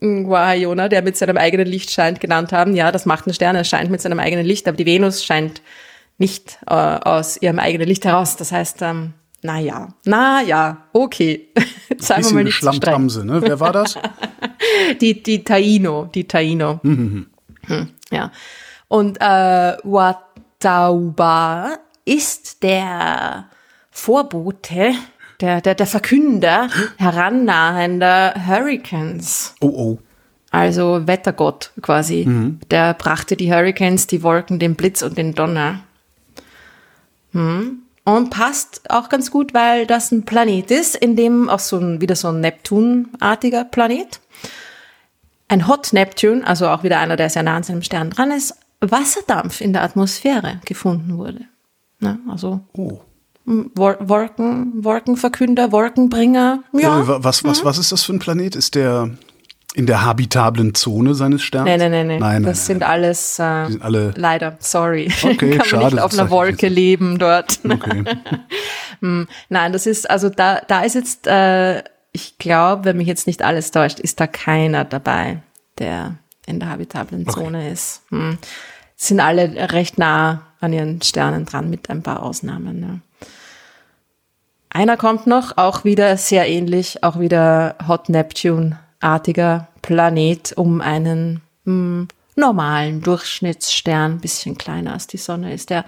[0.01, 2.75] Wahayona, der mit seinem eigenen Licht scheint, genannt haben.
[2.75, 5.61] Ja, das macht ein Stern, er scheint mit seinem eigenen Licht, aber die Venus scheint
[6.17, 8.35] nicht äh, aus ihrem eigenen Licht heraus.
[8.35, 11.49] Das heißt, ähm, na ja, na ja, okay.
[11.97, 12.55] Seien wir Bisschen mal nicht.
[12.55, 13.41] Schlammtramse, ne?
[13.41, 13.97] Wer war das?
[15.01, 16.79] Die, die Taino, die Taino.
[16.83, 17.27] Hm,
[18.11, 18.31] ja.
[18.87, 23.45] Und äh, Watauba ist der
[23.89, 24.93] Vorbote,
[25.41, 29.55] der, der, der Verkünder herannahender Hurricanes.
[29.61, 29.99] Oh, oh.
[30.51, 32.27] Also Wettergott quasi.
[32.71, 35.81] Der brachte die Hurricanes, die Wolken, den Blitz und den Donner.
[37.37, 37.79] Hm.
[38.05, 41.99] Und passt auch ganz gut, weil das ein Planet ist, in dem auch so ein,
[41.99, 44.21] wieder so ein Neptunartiger Planet.
[45.49, 48.55] Ein Hot Neptune, also auch wieder einer, der sehr nah an seinem Stern dran ist,
[48.81, 51.41] Wasserdampf in der Atmosphäre gefunden wurde.
[51.99, 52.19] Ne?
[52.29, 52.99] Also Oh.
[53.45, 56.63] Wol- Wolken, Wolkenverkünder, Wolkenbringer.
[56.73, 56.99] Ja.
[57.01, 58.55] Äh, wa- was, was, was ist das für ein Planet?
[58.57, 59.09] Ist der
[59.77, 61.67] in der habitablen Zone seines Sterns?
[61.67, 62.19] Nein, nein, nein, nein.
[62.19, 62.89] nein, das nein, sind nein.
[62.89, 65.07] alles, äh, sind alle- leider, sorry.
[65.21, 67.59] Okay, Kann man schade, nicht auf einer Wolke leben dort.
[67.69, 68.03] Okay.
[69.49, 73.43] Nein, das ist, also da, da ist jetzt, äh, ich glaube, wenn mich jetzt nicht
[73.43, 75.43] alles täuscht, ist da keiner dabei,
[75.77, 76.15] der
[76.47, 78.01] in der habitablen Zone ist.
[78.09, 78.39] Hm.
[78.95, 82.79] Sind alle recht nah an ihren Sternen dran, mit ein paar Ausnahmen.
[82.79, 83.01] Ne?
[84.69, 88.09] Einer kommt noch, auch wieder sehr ähnlich, auch wieder Hot
[89.01, 95.85] Neptune-artiger Planet um einen hm, normalen Durchschnittsstern, bisschen kleiner als die Sonne, ist der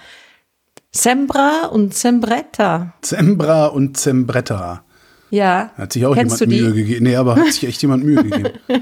[0.92, 2.94] Sembra und Sembretta.
[3.02, 4.84] Zembra und Zembretta.
[5.30, 5.72] Ja.
[5.78, 6.60] Hat sich auch Kennst jemand?
[6.60, 7.04] Mühe gegeben.
[7.06, 8.50] Nee, aber hat sich echt jemand Mühe gegeben.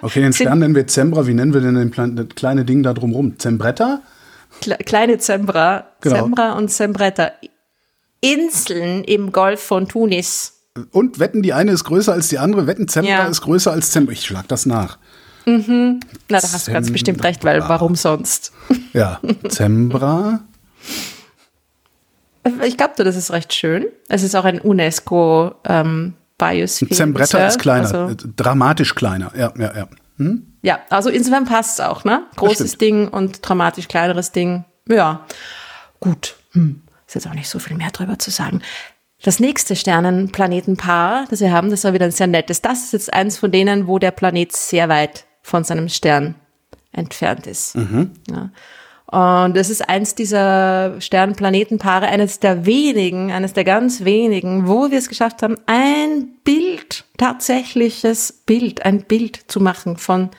[0.00, 1.28] Okay, den Stern nennen wir Zembra.
[1.28, 3.38] Wie nennen wir denn den Plan das kleine Ding da drumrum?
[3.38, 4.02] Zembretta?
[4.60, 6.16] Kle kleine Zembra, Genau.
[6.16, 7.30] Zembra und Sembretta.
[8.20, 10.61] Inseln im Golf von Tunis.
[10.90, 12.66] Und wetten, die eine ist größer als die andere.
[12.66, 13.26] Wetten, Zembra Ja.
[13.26, 14.12] ist größer als Zembra.
[14.12, 14.98] Ich schlag das nach.
[15.44, 15.98] Na,
[16.28, 18.52] da hast du ganz bestimmt recht, weil warum sonst?
[18.92, 20.40] Ja, Zembra.
[22.64, 23.86] Ich glaube, das ist recht schön.
[24.08, 26.90] Es ist auch ein UNESCO ähm, Biosphere.
[26.94, 29.32] Zembretta ist kleiner, Also, äh, dramatisch kleiner.
[29.36, 29.88] Ja, ja, ja.
[30.18, 30.46] Hm?
[30.62, 32.24] ja, also insofern passt es auch, ne?
[32.36, 32.76] Großes.
[32.78, 34.64] Ding und dramatisch kleineres Ding.
[34.88, 35.24] Ja,
[36.00, 36.36] gut.
[36.52, 36.82] Hm.
[37.06, 38.60] Ist jetzt auch nicht so viel mehr drüber zu sagen.
[39.22, 42.60] Das nächste Sternenplanetenpaar, das wir haben, das war wieder ein sehr nettes.
[42.60, 46.34] Das ist jetzt eins von denen, wo der Planet sehr weit von seinem Stern
[46.90, 47.76] entfernt ist.
[48.28, 48.50] Ja.
[49.06, 54.98] Und es ist eins dieser Sternplanetenpaare, eines der wenigen, eines der ganz wenigen, wo wir
[54.98, 60.30] es geschafft haben, ein Bild, tatsächliches Bild, ein Bild zu machen von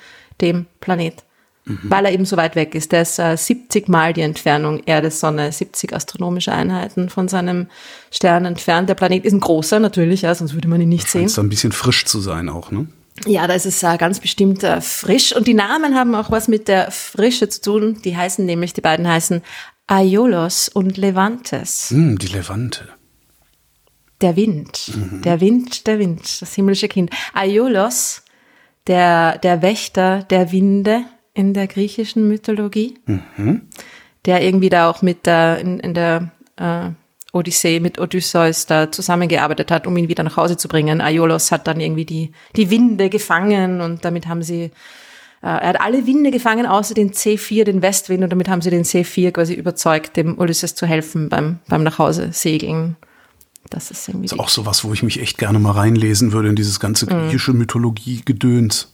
[0.41, 1.23] dem Planet.
[1.65, 2.91] Weil er eben so weit weg ist.
[2.91, 7.67] Der ist äh, 70 Mal die Entfernung Erde, Sonne, 70 astronomische Einheiten von seinem
[8.11, 8.89] Stern entfernt.
[8.89, 11.29] Der Planet ist ein großer natürlich, ja, sonst würde man ihn nicht sehen.
[11.29, 12.87] So ein bisschen frisch zu sein auch, ne?
[13.25, 15.33] Ja, da ist es äh, ganz bestimmt äh, frisch.
[15.35, 18.01] Und die Namen haben auch was mit der Frische zu tun.
[18.03, 19.41] Die heißen nämlich, die beiden heißen
[19.87, 21.91] Aiolos und Levantes.
[21.91, 22.89] Hm, die Levante.
[24.21, 24.91] Der Wind.
[25.23, 27.11] Der Wind, der Wind, das himmlische Kind.
[27.33, 28.23] Aiolos,
[28.87, 31.03] der, der Wächter der Winde
[31.33, 32.95] in der griechischen Mythologie.
[34.25, 36.89] Der irgendwie da auch mit der, in, in der äh,
[37.33, 41.01] Odyssee mit Odysseus da zusammengearbeitet hat, um ihn wieder nach Hause zu bringen.
[41.01, 44.71] Aiolos hat dann irgendwie die, die Winde gefangen und damit haben sie, äh,
[45.41, 48.83] er hat alle Winde gefangen, außer den C4, den Westwind, und damit haben sie den
[48.83, 52.95] C4 quasi überzeugt, dem Ulysses zu helfen beim, beim Nachhause segeln.
[53.69, 56.55] Das ist irgendwie Ist auch sowas, wo ich mich echt gerne mal reinlesen würde in
[56.55, 57.09] dieses ganze Mhm.
[57.09, 58.92] griechische Mythologie-Gedöns.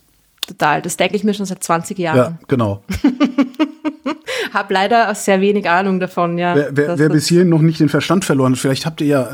[0.49, 0.81] Total.
[0.81, 2.17] Das denke ich mir schon seit 20 Jahren.
[2.17, 2.83] Ja, genau.
[4.53, 6.55] Hab leider sehr wenig Ahnung davon, ja.
[6.55, 9.29] Wer, wer, wer bis hierhin noch nicht den Verstand verloren hat, vielleicht habt ihr ja,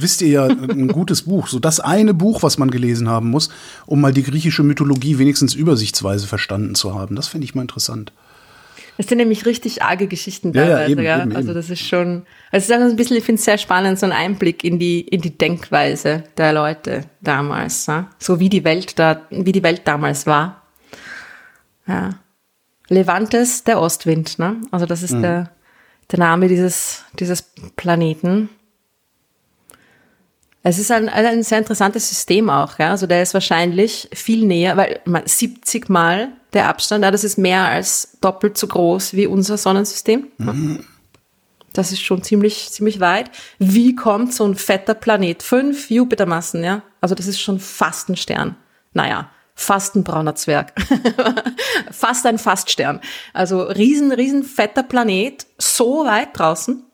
[0.00, 1.48] wisst ihr ja ein gutes Buch.
[1.48, 3.50] So das eine Buch, was man gelesen haben muss,
[3.86, 7.14] um mal die griechische Mythologie wenigstens übersichtsweise verstanden zu haben.
[7.14, 8.12] Das finde ich mal interessant.
[8.98, 11.22] Das sind nämlich richtig arge Geschichten Ja, ja, teilweise, eben, ja.
[11.22, 13.96] eben, also das ist schon, also es ist ein bisschen, ich finde es sehr spannend,
[13.96, 18.10] so ein Einblick in die, in die Denkweise der Leute damals, ja?
[18.18, 20.62] so wie die Welt da, wie die Welt damals war.
[21.86, 22.18] Ja.
[22.88, 24.56] Levantes, der Ostwind, ne?
[24.72, 25.50] Also das ist der,
[26.10, 27.42] der Name dieses, dieses
[27.76, 28.48] Planeten.
[30.62, 32.90] Es ist ein, ein sehr interessantes System auch, ja.
[32.90, 37.38] Also der ist wahrscheinlich viel näher, weil man 70 Mal der Abstand, ja, das ist
[37.38, 40.28] mehr als doppelt so groß wie unser Sonnensystem.
[41.72, 43.30] Das ist schon ziemlich, ziemlich weit.
[43.58, 45.42] Wie kommt so ein fetter Planet?
[45.42, 46.82] Fünf Jupitermassen, ja.
[47.00, 48.56] Also das ist schon fast ein Stern.
[48.94, 50.72] Naja, fast ein brauner Zwerg.
[51.90, 53.00] fast ein Faststern.
[53.32, 56.84] Also riesen, riesen fetter Planet, so weit draußen.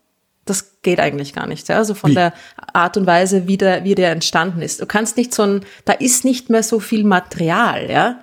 [0.45, 1.69] Das geht eigentlich gar nicht.
[1.69, 1.77] Ja?
[1.79, 2.15] Also von Wie?
[2.15, 2.33] der
[2.73, 4.81] Art und Weise, wie der, wie der entstanden ist.
[4.81, 8.21] Du kannst nicht so ein, da ist nicht mehr so viel Material, ja.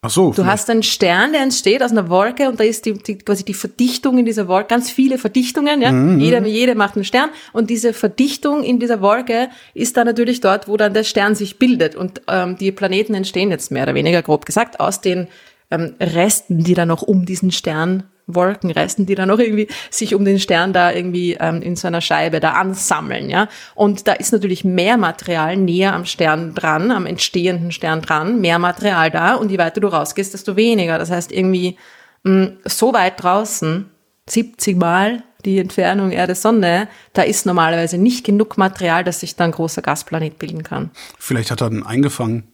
[0.00, 0.32] Ach so.
[0.32, 3.44] Du hast einen Stern, der entsteht aus einer Wolke und da ist die, die, quasi
[3.44, 5.92] die Verdichtung in dieser Wolke, ganz viele Verdichtungen, ja.
[6.16, 10.68] Jeder, jede macht einen Stern und diese Verdichtung in dieser Wolke ist dann natürlich dort,
[10.68, 14.22] wo dann der Stern sich bildet und ähm, die Planeten entstehen jetzt mehr oder weniger
[14.22, 15.26] grob gesagt aus den
[15.72, 20.24] ähm, Resten, die dann noch um diesen Stern Wolkenresten, die dann noch irgendwie sich um
[20.24, 23.48] den Stern da irgendwie ähm, in so einer Scheibe da ansammeln, ja.
[23.74, 28.58] Und da ist natürlich mehr Material näher am Stern dran, am entstehenden Stern dran, mehr
[28.58, 30.98] Material da und je weiter du rausgehst, desto weniger.
[30.98, 31.76] Das heißt irgendwie
[32.22, 33.86] mh, so weit draußen,
[34.28, 39.52] 70 Mal die Entfernung Erde-Sonne, da ist normalerweise nicht genug Material, dass sich da ein
[39.52, 40.90] großer Gasplanet bilden kann.
[41.18, 42.44] Vielleicht hat er den eingefangen.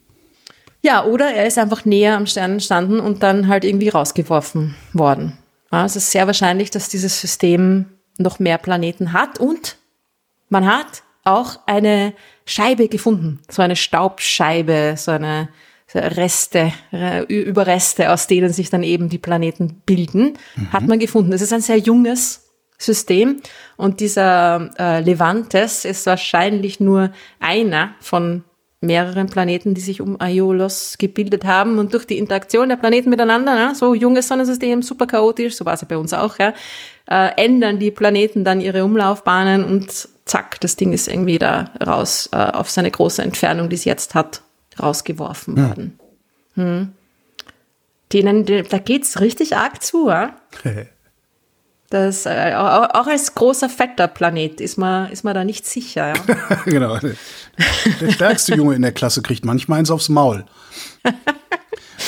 [0.82, 5.38] Ja, oder er ist einfach näher am Stern entstanden und dann halt irgendwie rausgeworfen worden.
[5.74, 9.76] Ja, es ist sehr wahrscheinlich, dass dieses System noch mehr Planeten hat und
[10.48, 12.14] man hat auch eine
[12.46, 15.48] Scheibe gefunden, so eine Staubscheibe, so eine
[15.88, 16.72] so Reste,
[17.26, 20.38] Überreste, aus denen sich dann eben die Planeten bilden,
[20.72, 21.32] hat man gefunden.
[21.32, 23.40] Es ist ein sehr junges System
[23.76, 27.10] und dieser äh, Levantes ist wahrscheinlich nur
[27.40, 28.44] einer von
[28.84, 33.56] mehreren Planeten, die sich um Aiolos gebildet haben und durch die Interaktion der Planeten miteinander,
[33.56, 36.54] ja, so junges Sonnensystem, super chaotisch, so war es ja bei uns auch, ja,
[37.06, 42.28] äh, ändern die Planeten dann ihre Umlaufbahnen und zack, das Ding ist irgendwie da raus
[42.32, 44.42] äh, auf seine große Entfernung, die es jetzt hat,
[44.80, 45.98] rausgeworfen worden.
[46.54, 46.92] Hm.
[48.12, 50.36] Denen, da geht's richtig arg zu, ja?
[51.90, 56.12] Das, äh, auch, auch als großer fetter Planet ist man, ist man da nicht sicher.
[56.12, 56.56] Ja?
[56.64, 56.98] genau.
[58.00, 60.44] Der stärkste Junge in der Klasse kriegt manchmal eins aufs Maul.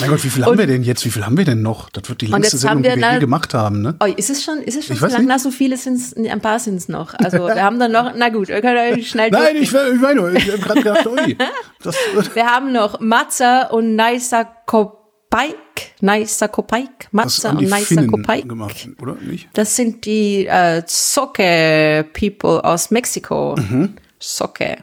[0.00, 1.04] Mein Gott, wie viel haben wir denn jetzt?
[1.04, 1.88] Wie viel haben wir denn noch?
[1.90, 3.96] Das wird die längste Sendung, die wir je gemacht haben, ne?
[4.00, 5.24] Oh, ist es schon, ist es schon so lang?
[5.26, 7.14] Na, so viele sind es, ein paar sind es noch.
[7.14, 10.32] Also wir haben dann noch, na gut, wir können schnell Nein, ich, ich meine nur,
[10.32, 11.36] ich habe gerade gedacht, ui.
[11.82, 11.94] Das,
[12.34, 15.56] wir haben noch Matza und Naisa Kopaik.
[16.00, 17.08] Naisa Kopaik.
[17.12, 18.48] Matza und Naisa Kopaik.
[18.48, 19.48] Gemacht, oder nicht?
[19.52, 23.54] Das sind die äh, Zoke-People aus Mexiko.
[23.56, 23.94] Mhm.
[24.18, 24.78] Zoke.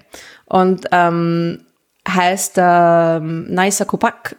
[0.53, 1.61] Und ähm,
[2.07, 4.35] heißt ähm, Naisa Kopak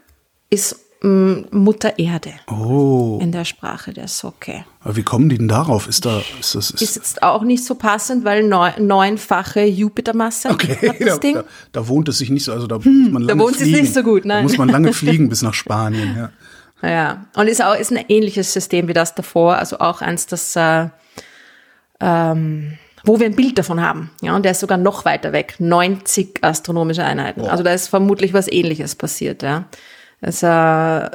[0.49, 2.35] ist mm, Mutter Erde.
[2.47, 3.19] Oh.
[3.21, 4.65] In der Sprache der Socke.
[4.85, 5.89] Aber wie kommen die denn darauf?
[5.89, 10.51] Ist da, ist das, ist, ist jetzt auch nicht so passend, weil neun, neunfache Jupitermasse
[10.51, 10.89] okay.
[10.89, 11.35] hat das da, Ding.
[11.35, 13.57] Da, da, wohnt es sich nicht so, also da hm, muss man lange Da wohnt
[13.57, 13.75] fliegen.
[13.75, 14.37] es nicht so gut, nein.
[14.37, 16.89] Da muss man lange fliegen bis nach Spanien, ja.
[16.89, 20.55] Ja, und ist auch, ist ein ähnliches System wie das davor, also auch eins, das,
[20.55, 20.91] äh,
[21.99, 24.11] ähm, wo wir ein Bild davon haben.
[24.23, 27.43] Ja, und der ist sogar noch weiter weg, 90 astronomische Einheiten.
[27.43, 27.47] Oh.
[27.47, 29.67] Also da ist vermutlich was Ähnliches passiert, ja.
[30.21, 31.11] Es äh,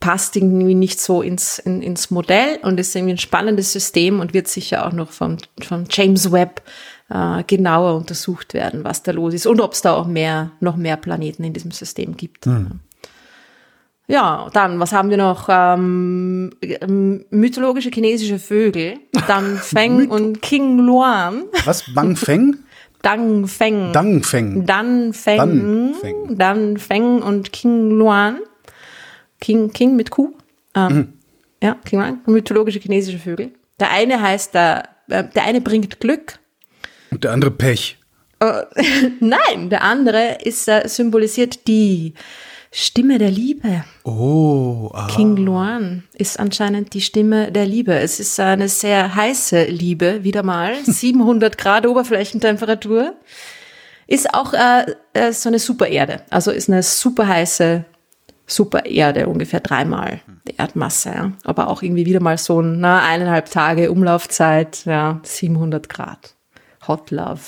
[0.00, 4.34] passt irgendwie nicht so ins, in, ins Modell und ist irgendwie ein spannendes System und
[4.34, 6.62] wird sicher auch noch vom, vom James Webb
[7.08, 10.76] äh, genauer untersucht werden, was da los ist und ob es da auch mehr, noch
[10.76, 12.46] mehr Planeten in diesem System gibt.
[12.46, 12.80] Mhm.
[14.10, 15.48] Ja, dann, was haben wir noch?
[15.50, 16.50] Ähm,
[17.30, 19.00] mythologische chinesische Vögel.
[19.26, 21.44] Dann Feng und King Luan.
[21.66, 21.84] Was?
[21.94, 22.56] Bang Feng?
[23.02, 23.92] Dang Feng.
[23.92, 24.64] Dang Feng.
[24.64, 25.94] Dan Feng.
[26.36, 28.40] Dan Feng und King Luan.
[29.40, 30.32] King, King mit Q.
[30.74, 31.12] Ähm, mhm.
[31.62, 32.20] Ja, King Luan.
[32.26, 33.52] Mythologische chinesische Vögel.
[33.78, 36.38] Der eine heißt, der, äh, der eine bringt Glück.
[37.10, 37.98] Und der andere Pech.
[38.42, 38.62] Uh,
[39.20, 42.14] nein, der andere ist äh, symbolisiert die
[42.70, 43.84] Stimme der Liebe.
[44.04, 45.06] Oh, ah.
[45.06, 47.94] King Luan ist anscheinend die Stimme der Liebe.
[47.94, 50.74] Es ist eine sehr heiße Liebe, wieder mal.
[50.84, 53.14] 700 Grad Oberflächentemperatur.
[54.06, 56.22] Ist auch äh, äh, so eine Supererde.
[56.30, 57.84] Also ist eine super heiße
[58.46, 61.10] Supererde, ungefähr dreimal die Erdmasse.
[61.10, 61.32] Ja.
[61.44, 66.34] Aber auch irgendwie wieder mal so na, eineinhalb Tage Umlaufzeit, ja, 700 Grad.
[66.86, 67.40] Hot Love.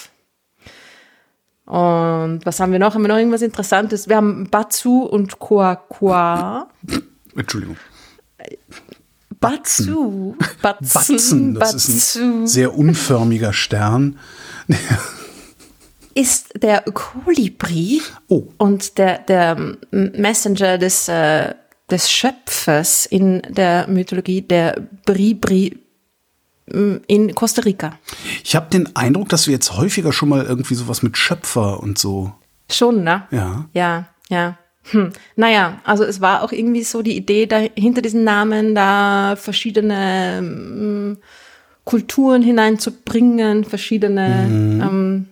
[1.71, 2.95] Und was haben wir noch?
[2.95, 4.09] Haben wir noch irgendwas Interessantes?
[4.09, 6.69] Wir haben Batsu und Koakua.
[7.37, 7.77] Entschuldigung.
[9.39, 10.35] Batsu.
[10.61, 10.91] Batzen.
[10.91, 11.55] Batzen.
[11.55, 11.93] Das Batsu.
[11.93, 14.19] ist ein sehr unförmiger Stern.
[16.15, 18.49] ist der Kolibri oh.
[18.59, 21.55] und der, der Messenger des, äh,
[21.89, 25.79] des Schöpfers in der Mythologie, der Bribri
[26.71, 27.99] in Costa Rica.
[28.45, 31.99] Ich habe den Eindruck, dass wir jetzt häufiger schon mal irgendwie sowas mit Schöpfer und
[31.99, 32.33] so.
[32.71, 33.25] Schon, ne?
[33.31, 33.67] Ja.
[33.73, 34.59] Ja, ja.
[34.91, 35.11] Hm.
[35.37, 40.39] Naja, also es war auch irgendwie so die Idee da, hinter diesen Namen, da verschiedene
[40.39, 41.19] ähm,
[41.85, 44.81] Kulturen hineinzubringen, verschiedene mhm.
[44.81, 45.29] ähm,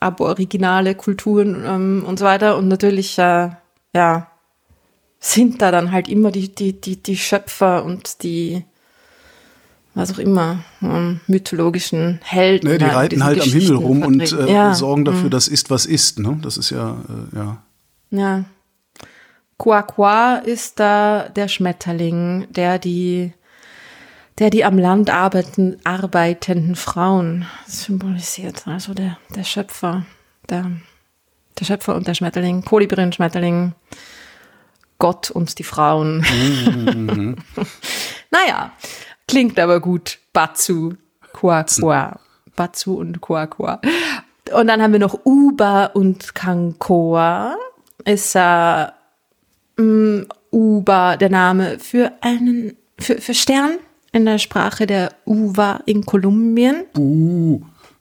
[0.00, 2.56] aboriginale Kulturen ähm, und so weiter.
[2.56, 3.50] Und natürlich, äh,
[3.94, 4.30] ja,
[5.20, 8.64] sind da dann halt immer die, die, die, die Schöpfer und die
[9.98, 12.70] was auch immer, um, mythologischen Helden.
[12.70, 14.72] Ne, die reiten halt am Himmel rum und äh, ja.
[14.72, 15.30] sorgen dafür, mhm.
[15.30, 16.20] dass ist, was ist.
[16.20, 16.38] Ne?
[16.40, 17.62] Das ist ja, äh, ja.
[18.10, 18.44] Ja.
[19.58, 23.32] Quaqua ist da der Schmetterling, der die,
[24.38, 28.68] der die am Land arbeiten, arbeitenden Frauen symbolisiert.
[28.68, 30.06] Also der, der Schöpfer,
[30.48, 30.70] der,
[31.58, 33.74] der Schöpfer und der Schmetterling, Kolibri und Schmetterling,
[34.98, 36.18] Gott und die Frauen.
[36.18, 37.36] Mhm.
[38.30, 38.72] naja,
[39.28, 40.18] Klingt aber gut.
[40.32, 40.94] Batsu,
[41.32, 42.18] Kwa Kwa.
[42.56, 43.80] Batsu und Kwa Kwa.
[44.52, 47.56] Und dann haben wir noch Uba und Kankoa.
[48.04, 48.86] Ist äh,
[49.78, 53.78] um, Uba der Name für einen für, für Stern
[54.12, 56.84] in der Sprache der Uva in Kolumbien.
[56.96, 57.60] Uh.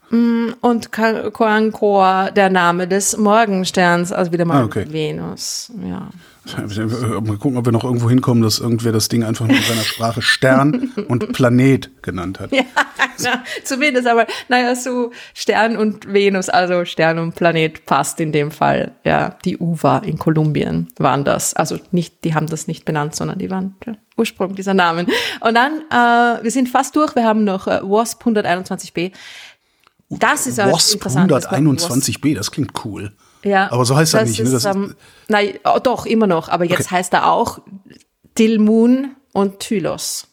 [0.09, 4.85] Und Koankoa der Name des Morgensterns, also wieder mal ah, okay.
[4.89, 5.71] Venus.
[5.85, 6.09] Ja.
[6.55, 9.81] Mal gucken, ob wir noch irgendwo hinkommen, dass irgendwer das Ding einfach nur in seiner
[9.81, 12.53] Sprache Stern und Planet genannt hat.
[12.53, 12.63] Ja,
[13.19, 18.51] na, zumindest, aber naja, so Stern und Venus, also Stern und Planet passt in dem
[18.51, 18.93] Fall.
[19.03, 21.53] Ja, die UVA in Kolumbien waren das.
[21.53, 25.07] Also nicht, die haben das nicht benannt, sondern die waren der Ursprung dieser Namen.
[25.41, 29.11] Und dann, äh, wir sind fast durch, wir haben noch äh, WASP 121b.
[30.09, 33.11] Das ist ja WASP 121b, das klingt cool.
[33.43, 34.39] Ja, aber so heißt er nicht.
[34.39, 34.53] Ist, ne?
[34.53, 34.95] das ähm,
[35.27, 36.49] nein, oh, doch, immer noch.
[36.49, 36.95] Aber jetzt okay.
[36.95, 37.59] heißt er auch
[38.37, 40.27] Dilmun und Tylos.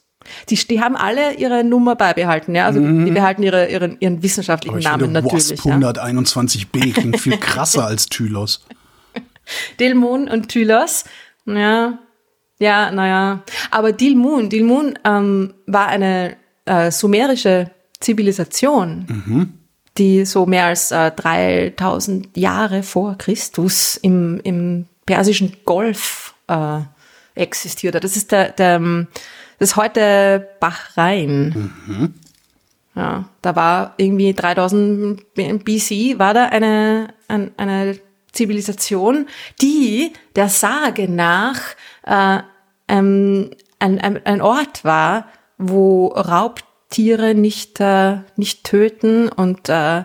[0.49, 2.67] Die, die haben alle ihre Nummer beibehalten, ja.
[2.67, 3.05] Also mhm.
[3.05, 5.51] die behalten ihre, ihren, ihren wissenschaftlichen Namen finde, natürlich.
[5.51, 8.65] Wasp 121b klingt viel krasser als Tylos.
[9.81, 11.05] Dilmun und Tylos,
[11.47, 11.99] ja.
[12.59, 13.43] Ja, naja.
[13.71, 17.71] Aber Dilmun, Dilmun ähm, war eine äh, sumerische
[18.01, 19.07] Zivilisation,
[19.99, 26.81] die so mehr als äh, 3000 Jahre vor Christus im, im persischen Golf äh,
[27.35, 28.05] existiert hat.
[28.05, 29.09] Das ist der, der ähm,
[29.59, 32.13] das ist heute Bahrain.
[32.97, 37.99] Ja, da war irgendwie 3000 BC war da eine, ein, eine
[38.33, 39.27] Zivilisation,
[39.61, 41.61] die der Sage nach
[42.05, 42.39] äh,
[42.89, 45.27] ähm, ein, ein, ein Ort war,
[45.59, 50.05] wo Raubtiere nicht, äh, nicht töten und äh,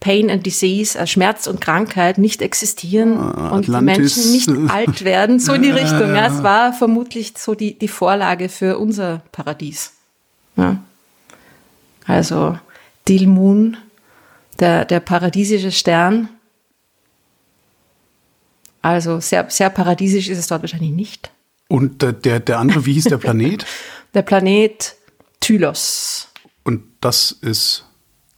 [0.00, 4.16] Pain and Disease, äh, Schmerz und Krankheit nicht existieren und die Atlantis.
[4.16, 5.38] Menschen nicht alt werden.
[5.38, 6.14] So in die Richtung.
[6.14, 9.92] Ja, es war vermutlich so die, die Vorlage für unser Paradies.
[10.56, 10.82] Ja.
[12.06, 12.58] Also
[13.08, 13.76] Dilmun,
[14.58, 16.28] der, der paradiesische Stern.
[18.82, 21.30] Also sehr, sehr paradiesisch ist es dort wahrscheinlich nicht.
[21.68, 23.64] Und äh, der, der andere, wie hieß der Planet?
[24.12, 24.96] Der Planet
[25.38, 26.29] Tylos.
[26.64, 27.86] Und das ist.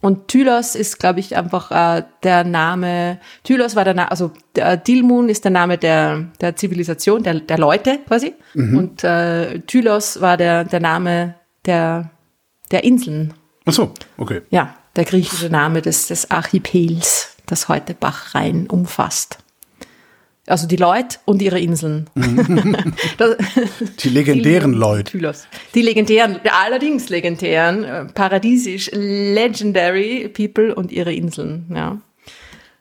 [0.01, 3.21] Und Tylos ist, glaube ich, einfach äh, der Name.
[3.45, 7.59] Tylos war der Name, also der Dilmun ist der Name der, der Zivilisation, der, der
[7.59, 8.35] Leute quasi.
[8.55, 12.11] Und äh, Tylos war der, der Name der,
[12.73, 13.33] der Inseln.
[13.65, 14.43] Ach so, okay.
[14.51, 19.39] Ja, der griechische Name des, des Archipels, das heute Bachrhein umfasst.
[20.49, 22.11] Also die Leute und ihre Inseln.
[23.19, 23.37] Das-
[24.01, 25.13] Die legendären Leute.
[25.75, 31.99] Die legendären, allerdings legendären, äh, paradiesisch, legendary People und ihre Inseln, ja.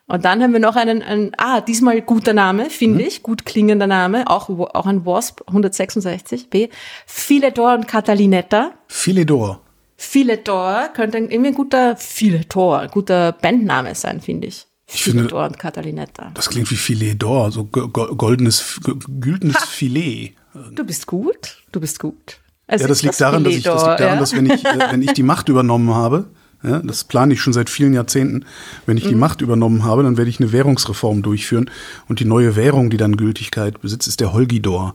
[0.08, 3.86] Und dann haben wir noch einen, einen ah, diesmal guter Name, finde ich, gut klingender
[3.86, 6.68] Name, auch, auch ein Wasp, 166b.
[7.06, 8.72] Philedor und Catalinetta.
[8.88, 9.60] Philidor.
[9.96, 14.66] Philedor könnte ein- irgendwie ein guter Philedor, ein guter Bandname sein, finde ich.
[14.94, 16.30] Ich finde- Philedor und Catalinetta.
[16.34, 20.34] Das klingt wie Filet d'Or, so go- go- goldenes, go- güldenes Filet.
[20.74, 22.38] Du bist gut, du bist gut.
[22.66, 24.20] Es Ja, das liegt daran, dass ich, das liegt daran, ja?
[24.20, 26.26] dass wenn ich, äh, wenn ich die Macht übernommen habe,
[26.62, 28.44] ja, das plane ich schon seit vielen Jahrzehnten,
[28.86, 29.02] wenn Mhm.
[29.02, 31.70] ich die Macht übernommen habe, dann werde ich eine Währungsreform durchführen
[32.08, 34.94] und die neue Währung, die dann Gültigkeit besitzt, ist der Holgidor.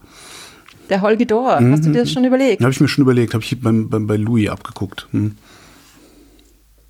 [0.89, 2.61] Der Holgidor, hast du dir das schon überlegt?
[2.61, 5.07] Habe ich mir schon überlegt, habe ich beim, beim, bei Louis abgeguckt.
[5.11, 5.35] Hm.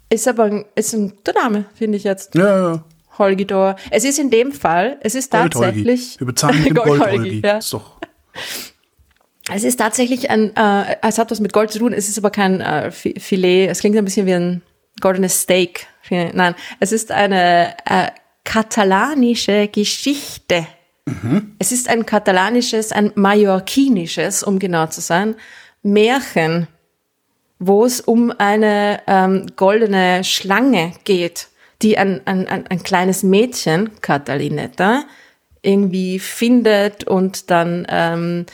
[0.09, 2.35] Ist aber ein, ist ein guter Name, finde ich jetzt.
[2.35, 2.83] Ja, ja.
[3.17, 3.75] Holgidor.
[3.91, 5.65] Es ist in dem Fall, es ist Gold-Holgi.
[5.83, 6.19] tatsächlich.
[6.19, 7.41] Wir bezahlen mit dem Gold-Holgi, Gold-Holgi.
[7.45, 7.57] ja.
[7.57, 7.97] Ist doch.
[9.51, 12.31] Es ist tatsächlich ein, äh, es hat was mit Gold zu tun, es ist aber
[12.31, 14.61] kein äh, Fi- Filet, es klingt ein bisschen wie ein
[14.99, 15.87] goldenes Steak.
[16.09, 18.07] Nein, es ist eine äh,
[18.43, 20.65] katalanische Geschichte.
[21.59, 25.35] Es ist ein katalanisches, ein mallorquinisches, um genau zu sein,
[25.81, 26.67] Märchen,
[27.59, 31.47] wo es um eine ähm, goldene Schlange geht,
[31.81, 35.03] die ein, ein, ein, ein kleines Mädchen, Catalinetta,
[35.61, 38.45] irgendwie findet und dann ähm,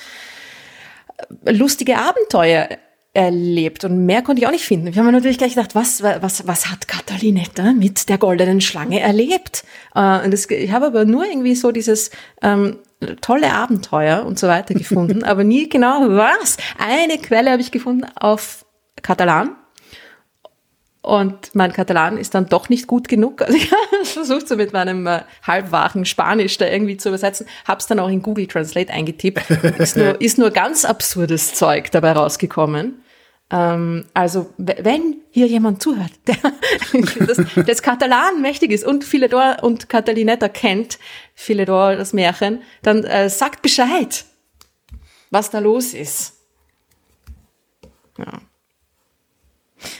[1.45, 2.69] lustige Abenteuer
[3.13, 4.87] erlebt und mehr konnte ich auch nicht finden.
[4.87, 8.99] Ich habe mir natürlich gleich gedacht, was, was, was hat Catalinetta mit der goldenen Schlange
[8.99, 9.63] erlebt?
[9.93, 12.09] Äh, und das, ich habe aber nur irgendwie so dieses
[12.41, 12.79] ähm,
[13.21, 16.57] tolle Abenteuer und so weiter gefunden, aber nie genau was.
[16.79, 18.65] Eine Quelle habe ich gefunden auf
[19.03, 19.55] Katalan.
[21.03, 23.41] Und mein Katalan ist dann doch nicht gut genug.
[23.41, 23.69] Also ich
[24.03, 27.45] versucht, so mit meinem äh, halbwachen Spanisch da irgendwie zu übersetzen.
[27.67, 29.49] Hab's dann auch in Google Translate eingetippt.
[29.79, 33.03] Ist nur, ist nur ganz absurdes Zeug dabei rausgekommen.
[33.51, 36.37] Ähm, also, wenn hier jemand zuhört, der
[37.25, 40.99] das, das Katalan mächtig ist und Philedor und Catalinetta kennt,
[41.35, 44.23] Philedor, das Märchen, dann äh, sagt Bescheid,
[45.31, 46.37] was da los ist.
[48.17, 48.39] Ja.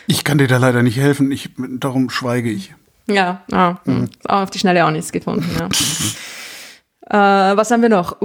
[0.08, 2.74] Ich kann dir da leider nicht helfen, ich, darum schweige ich.
[3.08, 4.10] Ja, ja hm.
[4.28, 5.50] auf die Schnelle auch nichts gefunden.
[5.60, 7.52] Ja.
[7.52, 8.18] äh, was haben wir noch?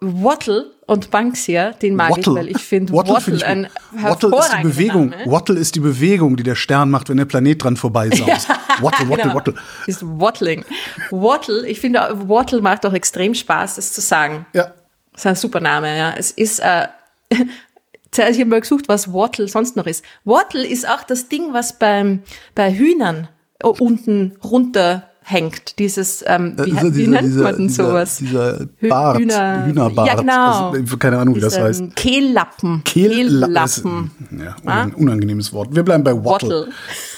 [0.00, 3.68] Wattle und Banksia, den mag ich, weil ich finde Wattle, Wattle, find ich ein.
[3.92, 5.08] Wattle ist die Bewegung.
[5.10, 5.26] Name.
[5.26, 8.48] Wattle ist die Bewegung, die der Stern macht, wenn der Planet dran vorbeisaust.
[8.80, 9.34] Wattle, Wattle, Genau.
[9.34, 9.54] Wattle.
[9.86, 10.64] Ist Wattling.
[11.10, 14.46] Wattle, ich finde, Wattle macht auch extrem Spaß, das zu sagen.
[14.52, 14.72] Ja.
[15.12, 16.14] Das ist ein super Name, ja.
[16.16, 16.86] Es ist, äh,
[18.10, 20.04] zuerst ich habe mal gesucht, was Wattle sonst noch ist.
[20.24, 22.20] Wattle ist auch das Ding, was beim,
[22.54, 23.28] bei Hühnern
[23.62, 25.78] äh, unten runterhängt.
[25.78, 28.16] Dieses, ähm, wie, Dieser- wie nennt dieser- man denn sowas?
[28.18, 30.06] Dieser Bart, Hühner- Hühnerbart.
[30.08, 30.70] Ja, genau.
[30.70, 31.94] Also, keine Ahnung, wie das heißt.
[31.96, 32.82] Kehllappen.
[32.84, 34.10] Kehllappen.
[34.38, 35.74] Ja, unan- unangenehmes Wort.
[35.74, 36.68] Wir bleiben bei Wattle.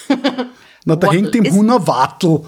[0.07, 0.47] Wattle.
[0.85, 2.41] Na, da Wattle hängt dem Hühner Wattel.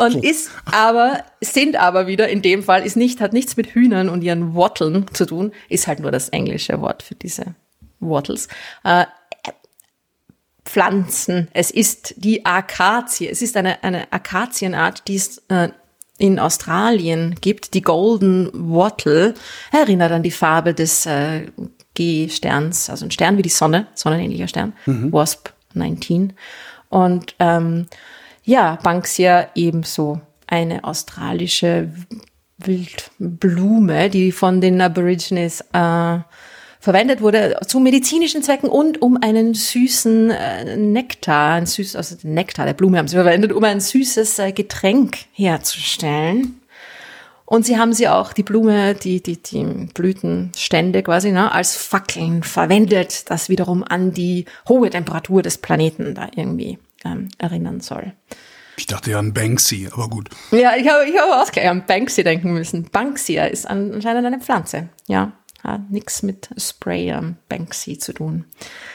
[0.00, 4.08] Und ist aber, sind aber wieder in dem Fall, ist nicht, hat nichts mit Hühnern
[4.08, 7.54] und ihren Watteln zu tun, ist halt nur das englische Wort für diese
[8.00, 8.48] Wattles.
[8.84, 9.06] Äh,
[10.64, 11.48] Pflanzen.
[11.52, 13.28] Es ist die Akazie.
[13.28, 15.68] Es ist eine, eine Akazienart, die ist äh,
[16.18, 19.34] in Australien gibt, die Golden Wattle,
[19.72, 21.46] erinnert an die Farbe des äh,
[21.94, 26.32] G-Sterns, also ein Stern wie die Sonne, sonnenähnlicher Stern, WASP 19.
[26.92, 27.86] Und ähm,
[28.44, 31.90] ja, Banksia ebenso eine australische
[32.58, 36.18] Wildblume, die von den Aborigines äh,
[36.80, 42.34] verwendet wurde zu medizinischen Zwecken und um einen süßen äh, Nektar, ein süß, also den
[42.34, 46.60] Nektar der Blume haben sie verwendet, um ein süßes äh, Getränk herzustellen.
[47.52, 52.42] Und sie haben sie auch, die Blume, die, die, die Blütenstände quasi, ne, als Fackeln
[52.42, 58.14] verwendet, das wiederum an die hohe Temperatur des Planeten da irgendwie ähm, erinnern soll.
[58.78, 60.30] Ich dachte ja an Banksy, aber gut.
[60.50, 62.84] Ja, ich habe ich hab auch gleich an Banksy denken müssen.
[62.90, 65.32] Banksia ist an- anscheinend eine Pflanze, ja.
[65.62, 68.46] Hat nichts mit Spray am Banksy zu tun.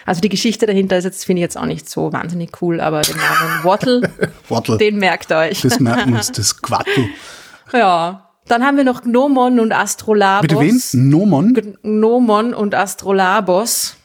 [0.08, 3.04] Also die Geschichte dahinter ist jetzt, finde ich jetzt auch nicht so wahnsinnig cool, aber
[3.04, 4.02] den Namen Wattle,
[4.50, 4.78] Wattle.
[4.80, 5.62] den merkt euch.
[5.62, 7.06] Das merken wir uns, das Quattel.
[7.72, 8.24] Ja.
[8.48, 10.42] Dann haben wir noch Gnomon und Astrolabos.
[10.48, 11.10] Bitte wen?
[11.10, 11.54] Nomon?
[11.84, 13.98] Gnomon und Astrolabos.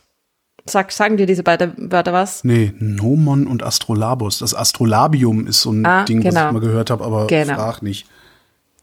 [0.65, 2.45] Sag, sagen dir diese beiden Wörter was?
[2.45, 4.39] Nee, Nomon und Astrolabus.
[4.39, 6.47] Das Astrolabium ist so ein Ah, Ding, was genau.
[6.49, 7.55] ich mal gehört habe, aber Genau.
[7.55, 8.07] frag nicht.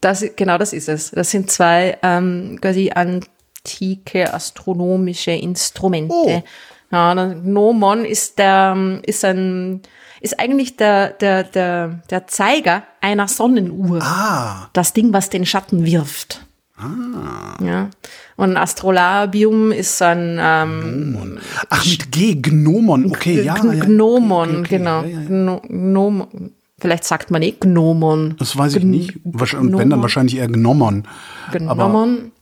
[0.02, 1.10] Das, genau das ist es.
[1.10, 6.14] Das sind zwei ähm, quasi antike astronomische Instrumente.
[6.14, 6.42] Oh.
[6.92, 9.80] Ja, Gnomon ist der ähm, ist ein
[10.20, 14.00] ist eigentlich der der der der Zeiger einer Sonnenuhr.
[14.02, 16.44] Ah, Das Ding, was den Schatten wirft.
[16.78, 17.62] Ah.
[17.62, 17.90] Ja.
[18.36, 23.06] Und ein Astrolabium ist ein ähm, ach, mit G, Gnomon.
[23.06, 23.84] Okay, ja, Gn- ja.
[23.84, 25.02] Gnomon, Okay, okay, genau.
[25.02, 26.52] ja, ja, Gnomon.
[26.78, 28.36] Vielleicht sagt man eh Gnomon.
[28.38, 29.18] Das weiß ich Gn- nicht.
[29.26, 30.02] Wahrsch- Und wenn dann Gnomon.
[30.02, 31.04] wahrscheinlich eher Gnomon.
[31.52, 32.32] Gnomon.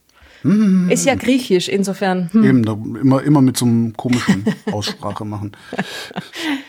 [0.89, 2.29] Ist ja griechisch, insofern.
[2.33, 2.45] Hm.
[2.45, 5.53] Eben, da immer, immer mit so einem komischen Aussprache machen.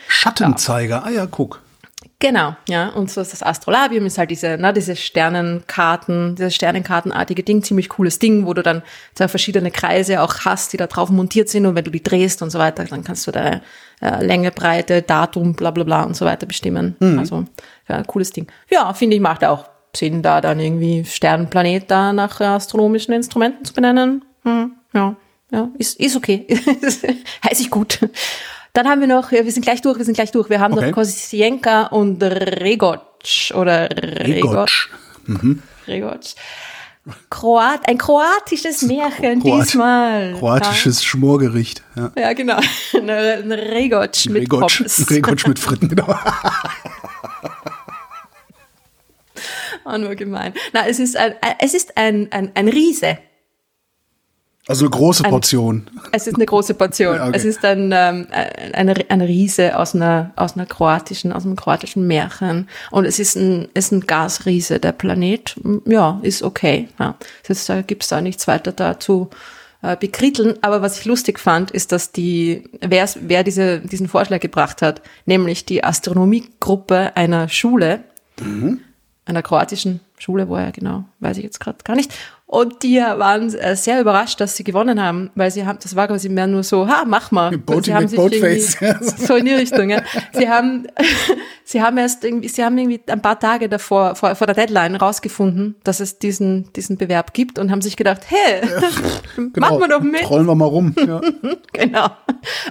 [0.08, 1.60] Schattenzeiger, ah ja, guck.
[2.18, 2.90] Genau, ja.
[2.90, 7.88] Und so ist das Astrolabium, ist halt diese, na, diese Sternenkarten, dieses Sternenkartenartige Ding, ziemlich
[7.88, 8.82] cooles Ding, wo du dann
[9.14, 12.42] zwei verschiedene Kreise auch hast, die da drauf montiert sind und wenn du die drehst
[12.42, 13.62] und so weiter, dann kannst du da
[14.02, 16.94] äh, Länge, Breite, Datum, bla bla bla und so weiter bestimmen.
[17.18, 17.46] Also,
[17.88, 18.48] ja, cooles Ding.
[18.70, 23.72] Ja, finde ich, macht auch Sinn, da dann irgendwie Sternenplanet da nach astronomischen Instrumenten zu
[23.74, 24.24] benennen.
[24.44, 25.16] Hm, ja,
[25.50, 26.46] ja, ist, ist okay.
[27.44, 27.98] Heiß ich gut.
[28.72, 30.48] Dann haben wir noch, ja, wir sind gleich durch, wir sind gleich durch.
[30.48, 30.86] Wir haben Okay.
[30.86, 33.00] noch Kosienka und Regoc
[33.54, 34.50] oder Regoc.
[34.52, 34.88] Regotsch.
[35.88, 36.20] Regoc.
[37.30, 40.34] Kroat, ein kroatisches Märchen Kroat- diesmal.
[40.38, 41.82] Kroatisches Schmorgericht.
[41.96, 42.12] Ja.
[42.14, 42.58] Ja, ja genau.
[42.94, 45.10] Ein Regoc mit Regotsch, Pommes.
[45.10, 46.14] Regotsch mit Fritten, genau.
[49.92, 50.52] Oh, nur gemein.
[50.72, 53.18] Na, es ist ein, es ist ein, ein, ein Riese.
[54.68, 55.90] Also eine große Portion.
[56.12, 57.16] Es ist eine große Portion.
[57.16, 57.36] Ja, okay.
[57.36, 62.06] Es ist ein, ähm, ein, ein Riese aus einer, aus einer kroatischen, aus einem kroatischen
[62.06, 62.68] Märchen.
[62.90, 64.78] Und es ist ein, ist ein Gasriese.
[64.78, 66.88] Der Planet, ja, ist okay.
[67.00, 67.16] Ja.
[67.48, 69.30] Das äh, gibt's da nichts weiter dazu
[69.82, 70.54] äh, bekritteln.
[70.60, 75.02] Aber was ich lustig fand, ist, dass die, wer, wer diese, diesen Vorschlag gebracht hat,
[75.24, 78.04] nämlich die Astronomiegruppe einer Schule,
[79.30, 82.12] einer kroatischen Schule, woher genau, weiß ich jetzt gerade gar nicht.
[82.46, 86.08] Und die waren äh, sehr überrascht, dass sie gewonnen haben, weil sie haben, das war
[86.08, 87.56] quasi mehr nur so, ha, mach mal.
[87.56, 88.76] Boating sie haben sich Boatface.
[89.26, 90.02] So in die Richtung, ja.
[90.32, 90.88] Sie haben,
[91.70, 94.96] sie haben erst irgendwie, sie haben irgendwie ein paar Tage davor, vor, vor der Deadline
[94.96, 98.60] rausgefunden, dass es diesen, diesen Bewerb gibt und haben sich gedacht, hey,
[99.56, 100.22] machen wir doch mit.
[100.22, 100.94] Trollen wir mal rum.
[101.06, 101.20] Ja.
[101.72, 102.10] Genau.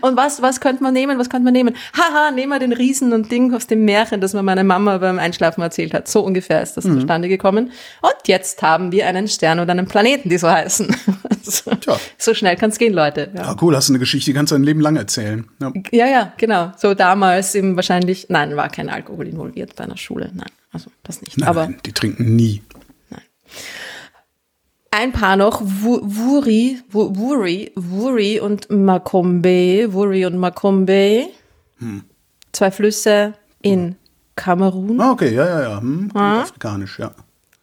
[0.01, 1.17] Und was, was könnte man nehmen?
[1.17, 1.73] Was könnte man nehmen?
[1.97, 5.17] Haha, nehmen wir den Riesen und Ding aus dem Märchen, das mir meine Mama beim
[5.19, 6.07] Einschlafen erzählt hat.
[6.09, 6.99] So ungefähr ist das Mhm.
[6.99, 7.71] zustande gekommen.
[8.01, 10.93] Und jetzt haben wir einen Stern oder einen Planeten, die so heißen.
[11.41, 11.97] so, Tja.
[12.17, 13.31] so schnell kann es gehen, Leute.
[13.33, 13.55] ja, Ja.
[13.61, 15.47] cool, hast du eine Geschichte, die kannst du dein Leben lang erzählen.
[15.61, 15.71] Ja.
[15.91, 16.71] ja, ja, genau.
[16.77, 20.31] So damals eben wahrscheinlich, nein, war kein Alkohol involviert bei einer Schule.
[20.33, 21.37] Nein, also das nicht.
[21.37, 22.61] Nein, Aber nein, die trinken nie.
[24.91, 31.27] ein paar noch, Wu- Wuri, Wu- Wuri, Wuri und Makombe, Wuri und Makombe.
[31.77, 32.03] Hm.
[32.51, 33.95] Zwei Flüsse in
[34.35, 34.99] Kamerun.
[34.99, 35.81] Ah, okay, ja, ja, ja.
[35.81, 37.11] Hm, klingt afrikanisch, ja.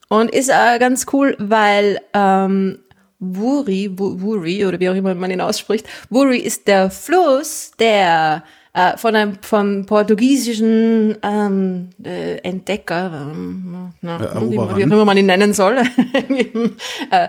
[0.09, 2.79] Und ist äh, ganz cool, weil ähm,
[3.19, 8.45] Wuri, Wu- Wuri, oder wie auch immer man ihn ausspricht, Wuri ist der Fluss, der
[8.77, 15.05] äh, von einem vom portugiesischen ähm, äh, Entdecker, ähm, na, Ja, wie, wie auch immer
[15.07, 15.79] man ihn nennen soll,
[17.11, 17.29] äh,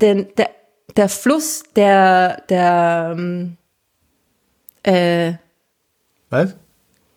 [0.00, 0.50] denn der,
[0.96, 3.56] der Fluss, der, der ähm,
[4.84, 5.32] äh,
[6.30, 6.54] Was?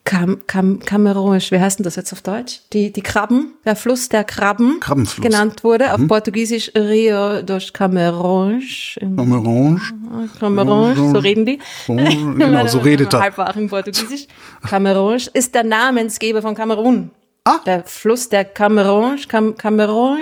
[0.08, 2.62] Kam, Kam, Kamerunisch, wie heißt denn das jetzt auf Deutsch?
[2.72, 5.22] Die, die Krabben, der Fluss der Krabben Krabbenfluss.
[5.22, 8.98] genannt wurde, auf Portugiesisch Rio dos Camarões.
[9.02, 9.94] Im Orange.
[10.40, 11.60] Camarões, so reden die.
[11.88, 13.20] Genau, so redet er.
[13.20, 14.28] Halbwachen Portugiesisch.
[14.66, 17.12] Camarões ist der Namensgeber von Kamerun.
[17.44, 17.60] Ah.
[17.66, 20.20] Der Fluss der Kamerun, Kam, Kamerun,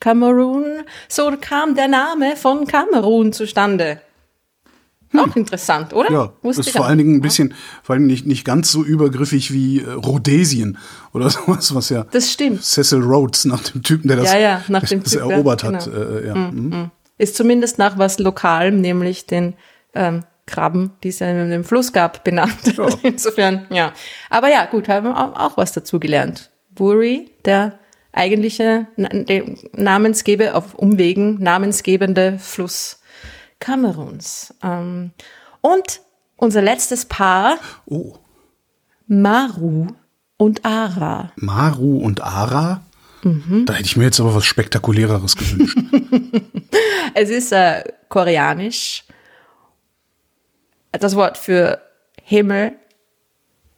[0.00, 0.64] Kamerun,
[1.08, 4.02] so kam der Name von Kamerun zustande.
[5.18, 6.08] Auch interessant, oder?
[6.08, 6.14] Hm.
[6.14, 9.52] Ja, Wusste ist vor allen Dingen ein bisschen, vor allem nicht, nicht ganz so übergriffig
[9.52, 10.78] wie äh, Rhodesien
[11.12, 12.62] oder sowas, was ja Das stimmt.
[12.64, 15.64] Cecil Rhodes nach dem Typen, der das, Ja, ja, nach dem das Typ, ja, erobert
[15.64, 15.84] hat.
[15.84, 15.96] genau.
[15.96, 16.34] Äh, ja.
[16.34, 16.90] Mhm.
[17.18, 19.54] Ist zumindest nach was Lokalem, nämlich den
[19.94, 22.76] ähm, Krabben, die es ja in dem Fluss gab, benannt.
[22.76, 22.88] Ja.
[23.02, 23.92] Insofern, ja.
[24.30, 26.50] Aber ja, gut, haben wir auch, auch was dazu gelernt.
[26.74, 27.78] Buri, der
[28.12, 28.86] eigentliche
[29.72, 33.00] Namensgeber auf Umwegen, namensgebende Fluss
[33.64, 34.52] Kameruns.
[34.62, 35.12] Ähm,
[35.62, 36.02] und
[36.36, 37.56] unser letztes Paar,
[37.86, 38.16] Oh,
[39.06, 39.86] Maru
[40.36, 41.32] und Ara.
[41.36, 42.82] Maru und Ara?
[43.22, 43.64] Mhm.
[43.64, 45.78] Da hätte ich mir jetzt aber was Spektakuläreres gewünscht.
[47.14, 49.04] Es ist äh, koreanisch.
[50.92, 51.80] Das Wort für
[52.22, 52.72] Himmel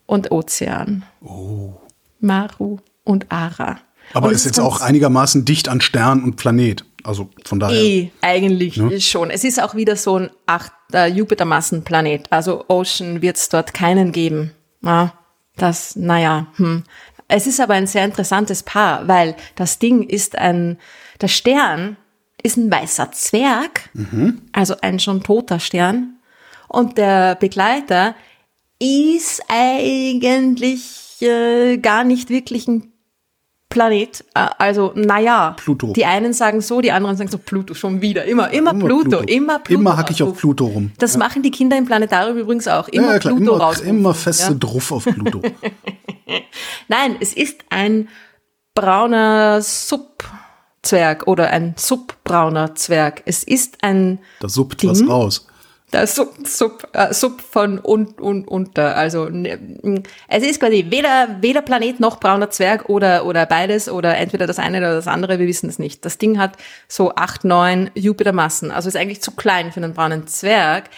[0.07, 1.05] und Ozean.
[1.21, 1.75] Oh.
[2.19, 3.79] Maru und Ara.
[4.15, 6.85] Aber und ist jetzt auch einigermaßen dicht an Stern und Planet.
[7.07, 7.77] Also von daher.
[7.77, 9.31] Eh, eigentlich schon.
[9.31, 12.31] Es ist auch wieder so ein acht, äh, Jupitermassenplanet.
[12.31, 14.53] Also Ocean wird es dort keinen geben.
[14.83, 15.13] Ja,
[15.57, 16.85] das, naja, hm.
[17.29, 20.79] Es ist aber ein sehr interessantes Paar, weil das Ding ist ein,
[21.21, 21.97] der Stern
[22.41, 23.91] ist ein weißer Zwerg,
[24.53, 26.19] also ein schon toter Stern.
[26.69, 28.15] Und der Begleiter
[28.79, 32.93] ist eigentlich äh, gar nicht wirklich ein
[33.69, 34.25] Planet.
[34.35, 35.55] Äh, Also, naja.
[35.59, 35.93] Pluto.
[35.93, 38.25] Die einen sagen so, die anderen sagen so, Pluto schon wieder.
[38.25, 39.81] Immer, immer, Pluto, immer Pluto.
[39.81, 40.37] Immer hack ich auf.
[40.39, 40.93] Pluto rum.
[40.99, 42.89] Das machen die Kinder im Planetarium übrigens auch.
[42.89, 43.89] Immer ja, ja, klar, Pluto immer, rausrufen.
[43.91, 44.59] immer feste Ja.
[44.59, 45.43] Druff auf Pluto.
[46.89, 48.09] Nein, es ist ein
[48.75, 53.23] brauner Subzwerg oder ein subbrauner Zwerg.
[53.27, 55.09] Es ist ein Da suppt was Ding.
[55.09, 55.47] raus.
[55.93, 58.97] Der Sub, Sub, äh, Sub von und, und, unter.
[58.97, 59.29] Also
[60.29, 64.59] es ist quasi weder, weder Planet noch brauner Zwerg oder, oder beides oder entweder das
[64.59, 66.05] eine oder das andere, wir wissen es nicht.
[66.05, 66.57] Das Ding hat
[66.89, 68.71] so acht, neun Jupitermassen.
[68.71, 70.91] Also ist eigentlich zu klein für einen braunen Zwerg,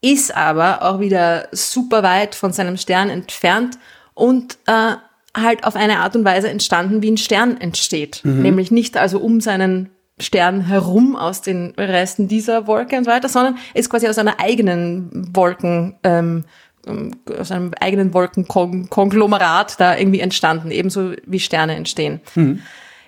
[0.00, 3.78] ist aber auch wieder super weit von seinem Stern entfernt
[4.14, 4.96] und äh,
[5.34, 8.20] halt auf eine Art und Weise entstanden, wie ein Stern entsteht.
[8.24, 9.90] Nämlich nicht also um seinen
[10.22, 14.40] Stern herum aus den Resten dieser Wolke und so weiter, sondern ist quasi aus einer
[14.40, 16.44] eigenen Wolken, ähm,
[16.86, 22.20] ähm, aus einem eigenen Wolkenkonglomerat da irgendwie entstanden, ebenso wie Sterne entstehen.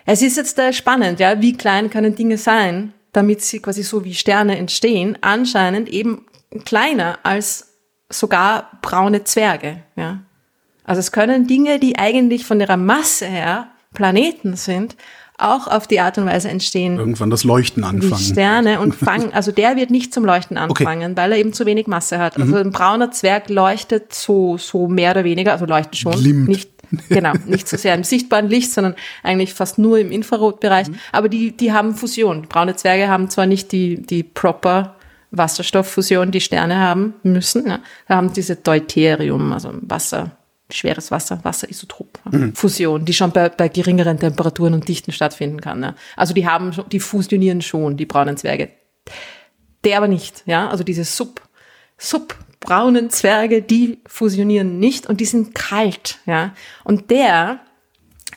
[0.05, 4.03] Es ist jetzt äh, spannend, ja, wie klein können Dinge sein, damit sie quasi so
[4.03, 6.25] wie Sterne entstehen, anscheinend eben
[6.65, 7.73] kleiner als
[8.09, 10.19] sogar braune Zwerge, ja.
[10.83, 14.95] Also es können Dinge, die eigentlich von ihrer Masse her Planeten sind,
[15.37, 18.21] auch auf die Art und Weise entstehen Irgendwann das Leuchten wie anfangen.
[18.21, 21.87] Sterne und fangen, also der wird nicht zum Leuchten anfangen, weil er eben zu wenig
[21.87, 22.37] Masse hat.
[22.37, 22.43] Mhm.
[22.43, 26.13] Also ein brauner Zwerg leuchtet so, so mehr oder weniger, also leuchtet schon.
[26.13, 26.47] Glimmt.
[26.47, 26.69] Nicht,
[27.09, 30.87] genau, nicht so sehr im sichtbaren Licht, sondern eigentlich fast nur im Infrarotbereich.
[30.87, 30.95] Mhm.
[31.11, 32.43] Aber die, die haben Fusion.
[32.47, 34.95] Braune Zwerge haben zwar nicht die, die proper
[35.31, 37.65] Wasserstofffusion, die Sterne haben müssen.
[37.65, 37.81] Ne?
[38.07, 40.31] Da haben diese Deuterium, also Wasser,
[40.71, 42.19] schweres Wasser, Wasserisotop,
[42.53, 45.79] Fusion, die schon bei, bei geringeren Temperaturen und Dichten stattfinden kann.
[45.79, 45.95] Ne?
[46.15, 48.69] Also die haben, die fusionieren schon, die braunen Zwerge.
[49.83, 51.41] Der aber nicht, ja, also diese Sub,
[51.97, 56.53] subbraunen Zwerge, die fusionieren nicht und die sind kalt, ja.
[56.83, 57.59] Und der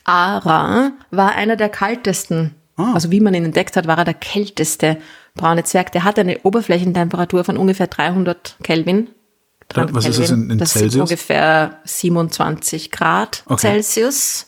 [0.05, 2.55] Ara war einer der kaltesten.
[2.77, 4.99] Also wie man ihn entdeckt hat, war er der kälteste
[5.35, 5.91] braune Zwerg.
[5.93, 9.09] Der hat eine Oberflächentemperatur von ungefähr 300 Kelvin.
[9.71, 10.93] 300 Was ist das in- in das Celsius?
[10.93, 13.61] sind ungefähr 27 Grad Okay.
[13.83, 14.47] Celsius.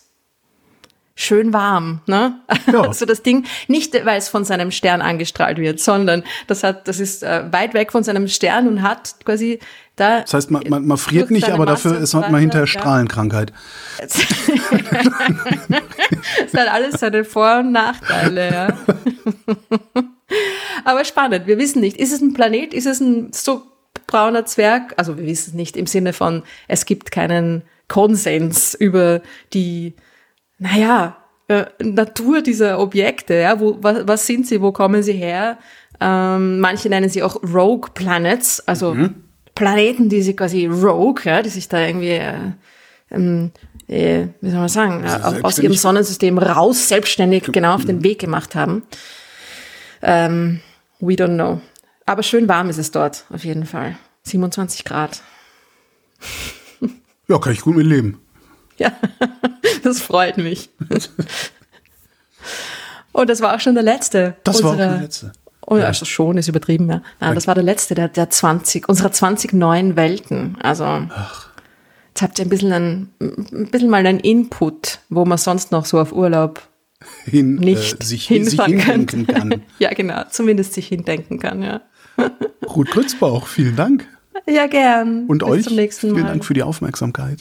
[1.15, 2.41] Schön warm, ne?
[2.73, 2.81] Ja.
[2.89, 6.99] Also das Ding, nicht weil es von seinem Stern angestrahlt wird, sondern das hat, das
[6.99, 9.59] ist äh, weit weg von seinem Stern und hat quasi
[9.97, 10.23] da.
[10.23, 12.67] Das heißt, man, man, man friert nicht, aber Masse dafür ist hat man hinterher ja.
[12.67, 13.53] Strahlenkrankheit.
[16.47, 18.79] Es hat alles seine Vor- und Nachteile, ja.
[20.85, 23.63] Aber spannend, wir wissen nicht, ist es ein Planet, ist es ein so
[24.11, 24.95] brauner Zwerg?
[24.97, 29.95] Also wir wissen es nicht im Sinne von, es gibt keinen Konsens über die,
[30.59, 31.17] naja,
[31.49, 35.59] äh, Natur dieser Objekte, ja, wo, was, was sind sie, wo kommen sie her?
[36.01, 38.97] Ähm, manche nennen sie auch Rogue Planets, also
[39.55, 42.53] Planeten, die sie quasi Rogue, ja, die sich da irgendwie äh,
[43.11, 43.53] ähm,
[43.89, 48.21] äh, wie soll man sagen, äh, aus ihrem Sonnensystem raus, selbstständig genau auf den Weg
[48.21, 48.83] gemacht haben.
[50.03, 50.61] Ähm,
[51.01, 51.61] we don't know.
[52.11, 53.97] Aber schön warm ist es dort, auf jeden Fall.
[54.25, 55.23] 27 Grad.
[57.29, 58.19] Ja, kann ich gut mitleben.
[58.79, 58.91] Ja,
[59.85, 60.71] das freut mich.
[63.13, 64.35] Und das war auch schon der letzte.
[64.43, 65.31] Das war auch der letzte.
[65.65, 65.85] Oh, ja.
[65.85, 66.97] Also schon ist übertrieben, ja.
[67.21, 70.59] Ah, Nein, das war der letzte der, der 20, unserer 20 neuen Welten.
[70.61, 71.49] Also Ach.
[72.09, 75.87] jetzt habt ihr ein bisschen, einen, ein bisschen mal einen Input, wo man sonst noch
[75.87, 76.61] so auf Urlaub
[77.25, 79.63] hin, nicht äh, sich, hinfahren sich kann.
[79.79, 81.83] ja, genau, zumindest sich hindenken kann, ja.
[82.67, 84.07] Ruth Grützbauch, vielen Dank.
[84.47, 85.27] Ja, gern.
[85.27, 85.95] Und Bis euch.
[85.95, 87.39] Vielen Dank für die Aufmerksamkeit.